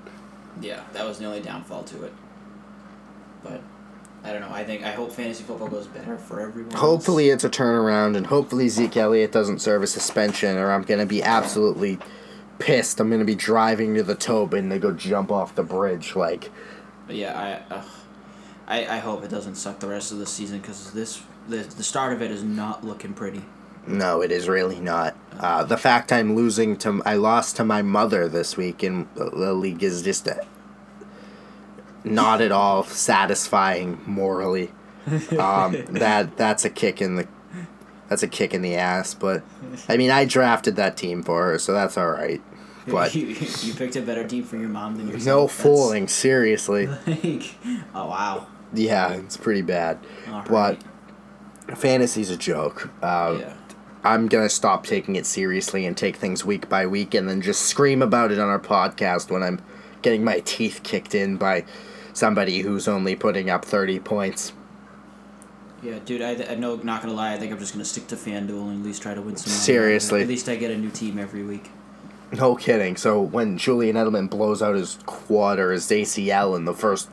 Yeah, 0.61 0.81
that 0.93 1.05
was 1.05 1.17
the 1.19 1.25
only 1.25 1.41
downfall 1.41 1.83
to 1.85 2.03
it. 2.03 2.13
But 3.43 3.61
I 4.23 4.31
don't 4.31 4.41
know. 4.41 4.51
I 4.51 4.63
think 4.63 4.83
I 4.85 4.91
hope 4.91 5.11
fantasy 5.11 5.43
football 5.43 5.67
goes 5.67 5.87
better 5.87 6.17
for 6.17 6.39
everyone. 6.39 6.71
else. 6.71 6.79
Hopefully 6.81 7.29
it's 7.29 7.43
a 7.43 7.49
turnaround, 7.49 8.15
and 8.15 8.27
hopefully 8.27 8.69
Zeke 8.69 8.95
Elliott 8.95 9.31
doesn't 9.33 9.59
serve 9.59 9.81
a 9.83 9.87
suspension, 9.87 10.57
or 10.57 10.71
I'm 10.71 10.83
gonna 10.83 11.05
be 11.07 11.21
absolutely 11.23 11.97
pissed. 12.59 12.99
I'm 13.01 13.09
gonna 13.09 13.25
be 13.25 13.35
driving 13.35 13.95
to 13.95 14.03
the 14.03 14.15
Tobin 14.15 14.69
to 14.69 14.77
go 14.79 14.91
jump 14.93 15.29
off 15.31 15.55
the 15.55 15.63
bridge. 15.63 16.15
Like, 16.15 16.51
But 17.07 17.15
yeah, 17.17 17.33
I, 17.69 17.73
ugh. 17.75 17.85
I 18.73 18.95
I 18.95 18.99
hope 18.99 19.23
it 19.23 19.29
doesn't 19.29 19.55
suck 19.55 19.79
the 19.79 19.87
rest 19.87 20.11
of 20.11 20.17
the 20.19 20.25
season 20.25 20.59
because 20.59 20.91
this 20.91 21.21
the 21.47 21.57
the 21.57 21.83
start 21.83 22.13
of 22.13 22.21
it 22.21 22.31
is 22.31 22.43
not 22.43 22.83
looking 22.83 23.13
pretty. 23.13 23.43
no, 23.87 24.21
it 24.21 24.31
is 24.31 24.47
really 24.47 24.79
not. 24.79 25.15
Uh, 25.37 25.63
the 25.63 25.77
fact 25.77 26.11
I'm 26.11 26.35
losing 26.35 26.77
to, 26.77 27.01
I 27.05 27.15
lost 27.15 27.57
to 27.57 27.63
my 27.65 27.81
mother 27.81 28.29
this 28.29 28.55
week 28.57 28.83
in 28.83 29.07
the 29.15 29.53
league 29.53 29.83
is 29.83 30.01
just 30.01 30.27
uh 30.27 30.35
not 32.03 32.41
at 32.41 32.51
all 32.51 32.83
satisfying 32.83 33.99
morally. 34.05 34.71
Um, 35.37 35.71
that 35.89 36.37
that's 36.37 36.63
a 36.63 36.69
kick 36.69 37.01
in 37.01 37.15
the, 37.17 37.27
that's 38.07 38.23
a 38.23 38.27
kick 38.27 38.53
in 38.53 38.61
the 38.61 38.75
ass. 38.77 39.13
But 39.13 39.43
I 39.89 39.97
mean, 39.97 40.09
I 40.11 40.23
drafted 40.23 40.77
that 40.77 40.95
team 40.95 41.23
for 41.23 41.43
her, 41.47 41.59
so 41.59 41.73
that's 41.73 41.97
all 41.97 42.09
right. 42.09 42.41
But 42.87 43.13
you, 43.19 43.27
you 43.27 43.73
picked 43.73 43.97
a 43.97 44.01
better 44.01 44.25
team 44.25 44.45
for 44.45 44.55
your 44.55 44.69
mom 44.69 44.95
than 44.95 45.07
yourself. 45.09 45.25
No 45.25 45.47
That's- 45.47 45.61
fooling, 45.61 46.07
seriously. 46.07 46.87
Like, 47.05 47.55
oh 47.93 48.07
wow. 48.07 48.47
Yeah, 48.73 49.13
it's 49.13 49.37
pretty 49.37 49.61
bad. 49.61 49.99
All 50.29 50.43
But 50.47 50.83
right. 51.67 51.77
fantasy's 51.77 52.29
a 52.29 52.37
joke. 52.37 52.89
Uh, 53.01 53.37
yeah. 53.39 53.53
I'm 54.03 54.27
gonna 54.27 54.49
stop 54.49 54.85
taking 54.85 55.15
it 55.15 55.25
seriously 55.25 55.85
and 55.85 55.95
take 55.95 56.17
things 56.17 56.43
week 56.43 56.67
by 56.67 56.85
week, 56.85 57.13
and 57.13 57.29
then 57.29 57.41
just 57.41 57.61
scream 57.61 58.01
about 58.01 58.31
it 58.31 58.39
on 58.39 58.49
our 58.49 58.59
podcast 58.59 59.31
when 59.31 59.43
I'm 59.43 59.61
getting 60.01 60.23
my 60.25 60.39
teeth 60.41 60.81
kicked 60.83 61.15
in 61.15 61.37
by 61.37 61.63
somebody 62.11 62.59
who's 62.59 62.87
only 62.87 63.15
putting 63.15 63.49
up 63.49 63.63
thirty 63.63 63.99
points. 63.99 64.51
Yeah, 65.81 65.99
dude, 66.05 66.21
I, 66.21 66.31
I 66.51 66.55
know, 66.55 66.77
not 66.77 67.01
gonna 67.01 67.13
lie, 67.13 67.33
I 67.33 67.37
think 67.37 67.51
I'm 67.51 67.59
just 67.59 67.73
gonna 67.73 67.85
stick 67.85 68.07
to 68.07 68.15
FanDuel 68.15 68.69
and 68.69 68.79
at 68.79 68.85
least 68.85 69.01
try 69.01 69.13
to 69.13 69.21
win 69.21 69.35
some 69.35 69.51
money. 69.51 69.61
Seriously. 69.61 70.21
At 70.21 70.27
least 70.27 70.47
I 70.49 70.55
get 70.55 70.71
a 70.71 70.77
new 70.77 70.89
team 70.89 71.17
every 71.19 71.43
week. 71.43 71.69
No 72.31 72.55
kidding. 72.55 72.95
So 72.97 73.21
when 73.21 73.57
Julian 73.57 73.95
Edelman 73.95 74.29
blows 74.29 74.61
out 74.61 74.75
his 74.75 74.97
quad 75.05 75.59
or 75.59 75.71
his 75.71 75.85
ACL 75.87 76.55
in 76.57 76.65
the 76.65 76.73
first 76.73 77.09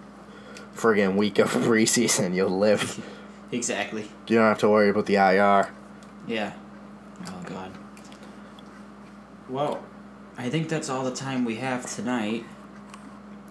friggin' 0.80 1.16
week 1.16 1.38
of 1.38 1.50
preseason, 1.52 2.34
you'll 2.34 2.58
live. 2.58 3.04
Exactly. 3.52 4.02
You 4.28 4.36
don't 4.38 4.46
have 4.48 4.58
to 4.58 4.68
worry 4.68 4.88
about 4.90 5.06
the 5.06 5.16
IR. 5.16 5.68
Yeah. 6.26 6.52
Oh, 7.26 7.42
God. 7.46 7.72
Well, 9.48 9.82
I 10.38 10.48
think 10.48 10.68
that's 10.68 10.88
all 10.88 11.04
the 11.04 11.14
time 11.14 11.44
we 11.44 11.56
have 11.56 11.84
tonight. 11.92 12.44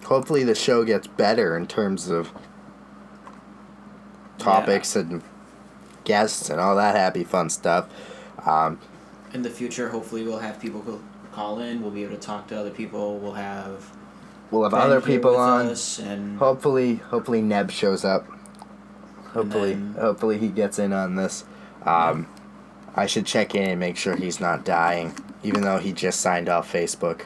hopefully 0.04 0.42
the 0.44 0.54
show 0.54 0.84
gets 0.84 1.06
better 1.06 1.56
in 1.56 1.66
terms 1.66 2.08
of 2.08 2.32
topics 4.38 4.96
and 4.96 5.22
guests 6.04 6.48
and 6.50 6.60
all 6.60 6.74
that 6.76 6.94
happy 6.94 7.24
fun 7.24 7.50
stuff. 7.50 7.88
Um, 8.46 8.78
In 9.34 9.42
the 9.42 9.50
future, 9.50 9.90
hopefully, 9.90 10.22
we'll 10.24 10.38
have 10.38 10.58
people 10.60 11.00
call 11.32 11.60
in. 11.60 11.82
We'll 11.82 11.90
be 11.90 12.02
able 12.04 12.16
to 12.16 12.20
talk 12.20 12.48
to 12.48 12.58
other 12.58 12.70
people. 12.70 13.18
We'll 13.18 13.34
have 13.34 13.90
we'll 14.50 14.62
have 14.64 14.72
Ben 14.72 14.80
other 14.80 15.00
people 15.00 15.36
on. 15.36 15.74
and 16.02 16.38
Hopefully, 16.38 16.96
hopefully 16.96 17.42
Neb 17.42 17.70
shows 17.70 18.04
up. 18.04 18.26
Hopefully, 19.32 19.74
then- 19.74 19.94
hopefully 19.98 20.38
he 20.38 20.48
gets 20.48 20.78
in 20.78 20.92
on 20.92 21.14
this. 21.16 21.44
Um, 21.84 22.26
I 22.96 23.06
should 23.06 23.26
check 23.26 23.54
in 23.54 23.70
and 23.70 23.80
make 23.80 23.96
sure 23.96 24.16
he's 24.16 24.40
not 24.40 24.64
dying, 24.64 25.14
even 25.42 25.62
though 25.62 25.78
he 25.78 25.92
just 25.92 26.20
signed 26.20 26.48
off 26.48 26.70
Facebook. 26.72 27.22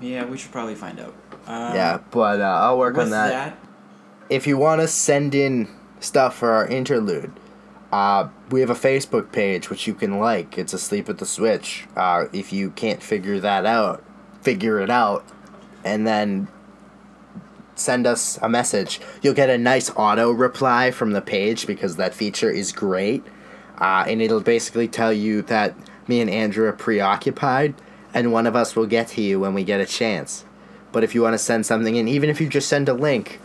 yeah, 0.00 0.24
we 0.24 0.38
should 0.38 0.50
probably 0.52 0.74
find 0.74 0.98
out. 1.00 1.14
Um, 1.46 1.74
yeah, 1.74 1.98
but 2.10 2.40
uh, 2.40 2.44
I'll 2.44 2.78
work 2.78 2.96
on 2.98 3.10
that. 3.10 3.28
that, 3.30 3.58
if 4.28 4.46
you 4.46 4.56
want 4.56 4.80
to 4.80 4.88
send 4.88 5.34
in 5.34 5.68
stuff 6.00 6.36
for 6.36 6.50
our 6.52 6.66
interlude, 6.66 7.32
uh, 7.92 8.28
we 8.50 8.60
have 8.60 8.70
a 8.70 8.74
Facebook 8.74 9.32
page 9.32 9.70
which 9.70 9.86
you 9.86 9.94
can 9.94 10.18
like. 10.18 10.58
It's 10.58 10.72
Asleep 10.72 11.08
at 11.08 11.18
the 11.18 11.26
Switch. 11.26 11.86
Uh, 11.96 12.26
if 12.32 12.52
you 12.52 12.70
can't 12.70 13.02
figure 13.02 13.38
that 13.40 13.64
out, 13.66 14.02
figure 14.42 14.80
it 14.80 14.90
out, 14.90 15.24
and 15.84 16.06
then 16.06 16.48
send 17.74 18.06
us 18.06 18.38
a 18.42 18.48
message. 18.48 19.00
You'll 19.22 19.34
get 19.34 19.50
a 19.50 19.58
nice 19.58 19.90
auto 19.90 20.30
reply 20.30 20.90
from 20.90 21.12
the 21.12 21.22
page 21.22 21.66
because 21.66 21.96
that 21.96 22.14
feature 22.14 22.50
is 22.50 22.72
great. 22.72 23.24
Uh, 23.78 24.04
and 24.08 24.20
it'll 24.20 24.40
basically 24.40 24.88
tell 24.88 25.12
you 25.12 25.42
that 25.42 25.74
me 26.08 26.20
and 26.20 26.28
Andrew 26.28 26.66
are 26.66 26.72
preoccupied, 26.72 27.74
and 28.12 28.32
one 28.32 28.46
of 28.46 28.56
us 28.56 28.74
will 28.74 28.86
get 28.86 29.08
to 29.08 29.20
you 29.20 29.38
when 29.38 29.54
we 29.54 29.62
get 29.62 29.80
a 29.80 29.86
chance. 29.86 30.44
But 30.90 31.04
if 31.04 31.14
you 31.14 31.22
want 31.22 31.34
to 31.34 31.38
send 31.38 31.66
something 31.66 31.94
in, 31.94 32.08
even 32.08 32.30
if 32.30 32.40
you 32.40 32.48
just 32.48 32.68
send 32.68 32.88
a 32.88 32.94
link 32.94 33.38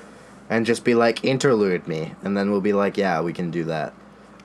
and 0.49 0.65
just 0.65 0.83
be 0.83 0.95
like, 0.95 1.23
interlude 1.23 1.87
me, 1.87 2.13
and 2.23 2.35
then 2.35 2.51
we'll 2.51 2.61
be 2.61 2.73
like, 2.73 2.97
yeah, 2.97 3.21
we 3.21 3.33
can 3.33 3.51
do 3.51 3.65
that. 3.65 3.93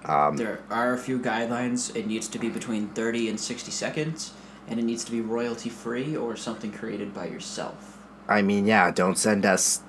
Um, 0.05 0.37
there 0.37 0.61
are 0.71 0.95
a 0.95 0.99
few 0.99 1.19
guidelines. 1.19 1.95
It 1.95 2.07
needs 2.07 2.29
to 2.29 2.39
be 2.39 2.49
between 2.49 2.89
30 2.89 3.29
and 3.29 3.41
60 3.41 3.71
seconds, 3.71 4.33
and 4.69 4.79
it 4.79 4.85
needs 4.85 5.05
to 5.05 5.11
be 5.11 5.21
royalty 5.21 5.69
free 5.69 6.17
or 6.17 6.37
something 6.37 6.73
created 6.73 7.15
by 7.15 7.27
yourself. 7.27 7.99
I 8.29 8.43
mean, 8.43 8.67
yeah, 8.67 8.91
don't 8.91 9.17
send 9.17 9.47
us 9.47 9.83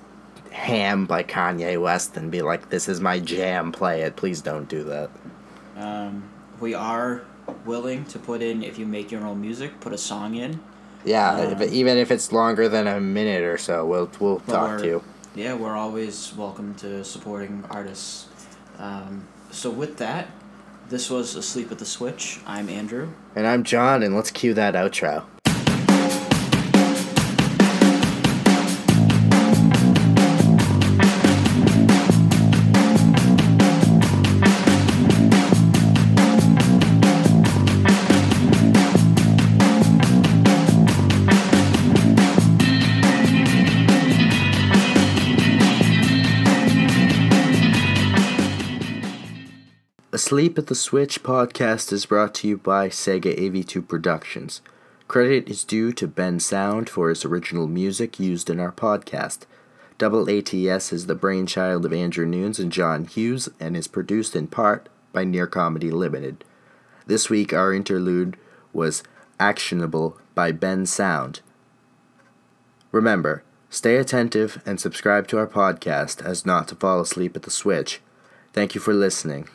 Ham 0.50 1.06
by 1.06 1.22
Kanye 1.22 1.80
West 1.80 2.16
and 2.16 2.30
be 2.30 2.42
like, 2.42 2.70
this 2.70 2.88
is 2.88 3.00
my 3.00 3.20
jam, 3.20 3.72
play 3.72 4.02
it. 4.02 4.16
Please 4.16 4.40
don't 4.40 4.68
do 4.68 4.82
that. 4.84 5.10
Um, 5.76 6.28
we 6.58 6.74
are 6.74 7.22
willing 7.64 8.04
to 8.06 8.18
put 8.18 8.42
in, 8.42 8.62
if 8.62 8.78
you 8.78 8.86
make 8.86 9.10
your 9.10 9.26
own 9.26 9.40
music, 9.40 9.80
put 9.80 9.92
a 9.92 9.98
song 9.98 10.34
in. 10.34 10.60
Yeah, 11.04 11.32
Uh, 11.32 11.60
if, 11.60 11.72
even 11.72 11.96
if 11.98 12.10
it's 12.10 12.32
longer 12.32 12.68
than 12.68 12.86
a 12.86 13.00
minute 13.00 13.42
or 13.42 13.58
so, 13.58 13.86
we'll, 13.86 14.10
we'll 14.18 14.40
talk 14.40 14.80
to 14.80 14.86
you. 14.86 15.04
Yeah, 15.34 15.54
we're 15.54 15.76
always 15.76 16.34
welcome 16.36 16.74
to 16.76 17.04
supporting 17.04 17.64
artists. 17.70 18.28
Um, 18.78 19.26
so 19.50 19.70
with 19.70 19.96
that, 19.98 20.28
this 20.90 21.08
was 21.08 21.36
Asleep 21.36 21.70
at 21.70 21.78
the 21.78 21.86
Switch. 21.86 22.40
I'm 22.44 22.68
Andrew. 22.68 23.12
And 23.36 23.46
I'm 23.46 23.62
John, 23.62 24.02
and 24.02 24.14
let's 24.14 24.32
cue 24.32 24.52
that 24.54 24.74
outro. 24.74 25.24
Asleep 50.30 50.56
at 50.58 50.68
the 50.68 50.76
Switch 50.76 51.24
podcast 51.24 51.92
is 51.92 52.06
brought 52.06 52.36
to 52.36 52.46
you 52.46 52.56
by 52.56 52.88
Sega 52.88 53.36
AV2 53.36 53.88
Productions. 53.88 54.62
Credit 55.08 55.48
is 55.50 55.64
due 55.64 55.90
to 55.94 56.06
Bensound 56.06 56.88
for 56.88 57.08
his 57.08 57.24
original 57.24 57.66
music 57.66 58.20
used 58.20 58.48
in 58.48 58.60
our 58.60 58.70
podcast. 58.70 59.40
Double 59.98 60.30
ATS 60.30 60.92
is 60.92 61.06
the 61.06 61.16
brainchild 61.16 61.84
of 61.84 61.92
Andrew 61.92 62.26
Nunes 62.26 62.60
and 62.60 62.70
John 62.70 63.06
Hughes 63.06 63.48
and 63.58 63.76
is 63.76 63.88
produced 63.88 64.36
in 64.36 64.46
part 64.46 64.88
by 65.12 65.24
Near 65.24 65.48
Comedy 65.48 65.90
Limited. 65.90 66.44
This 67.06 67.28
week, 67.28 67.52
our 67.52 67.74
interlude 67.74 68.36
was 68.72 69.02
Actionable 69.40 70.16
by 70.36 70.52
Bensound. 70.52 71.40
Remember, 72.92 73.42
stay 73.68 73.96
attentive 73.96 74.62
and 74.64 74.78
subscribe 74.78 75.26
to 75.26 75.38
our 75.38 75.48
podcast 75.48 76.24
as 76.24 76.46
not 76.46 76.68
to 76.68 76.76
fall 76.76 77.00
asleep 77.00 77.34
at 77.34 77.42
the 77.42 77.50
switch. 77.50 78.00
Thank 78.52 78.76
you 78.76 78.80
for 78.80 78.94
listening. 78.94 79.48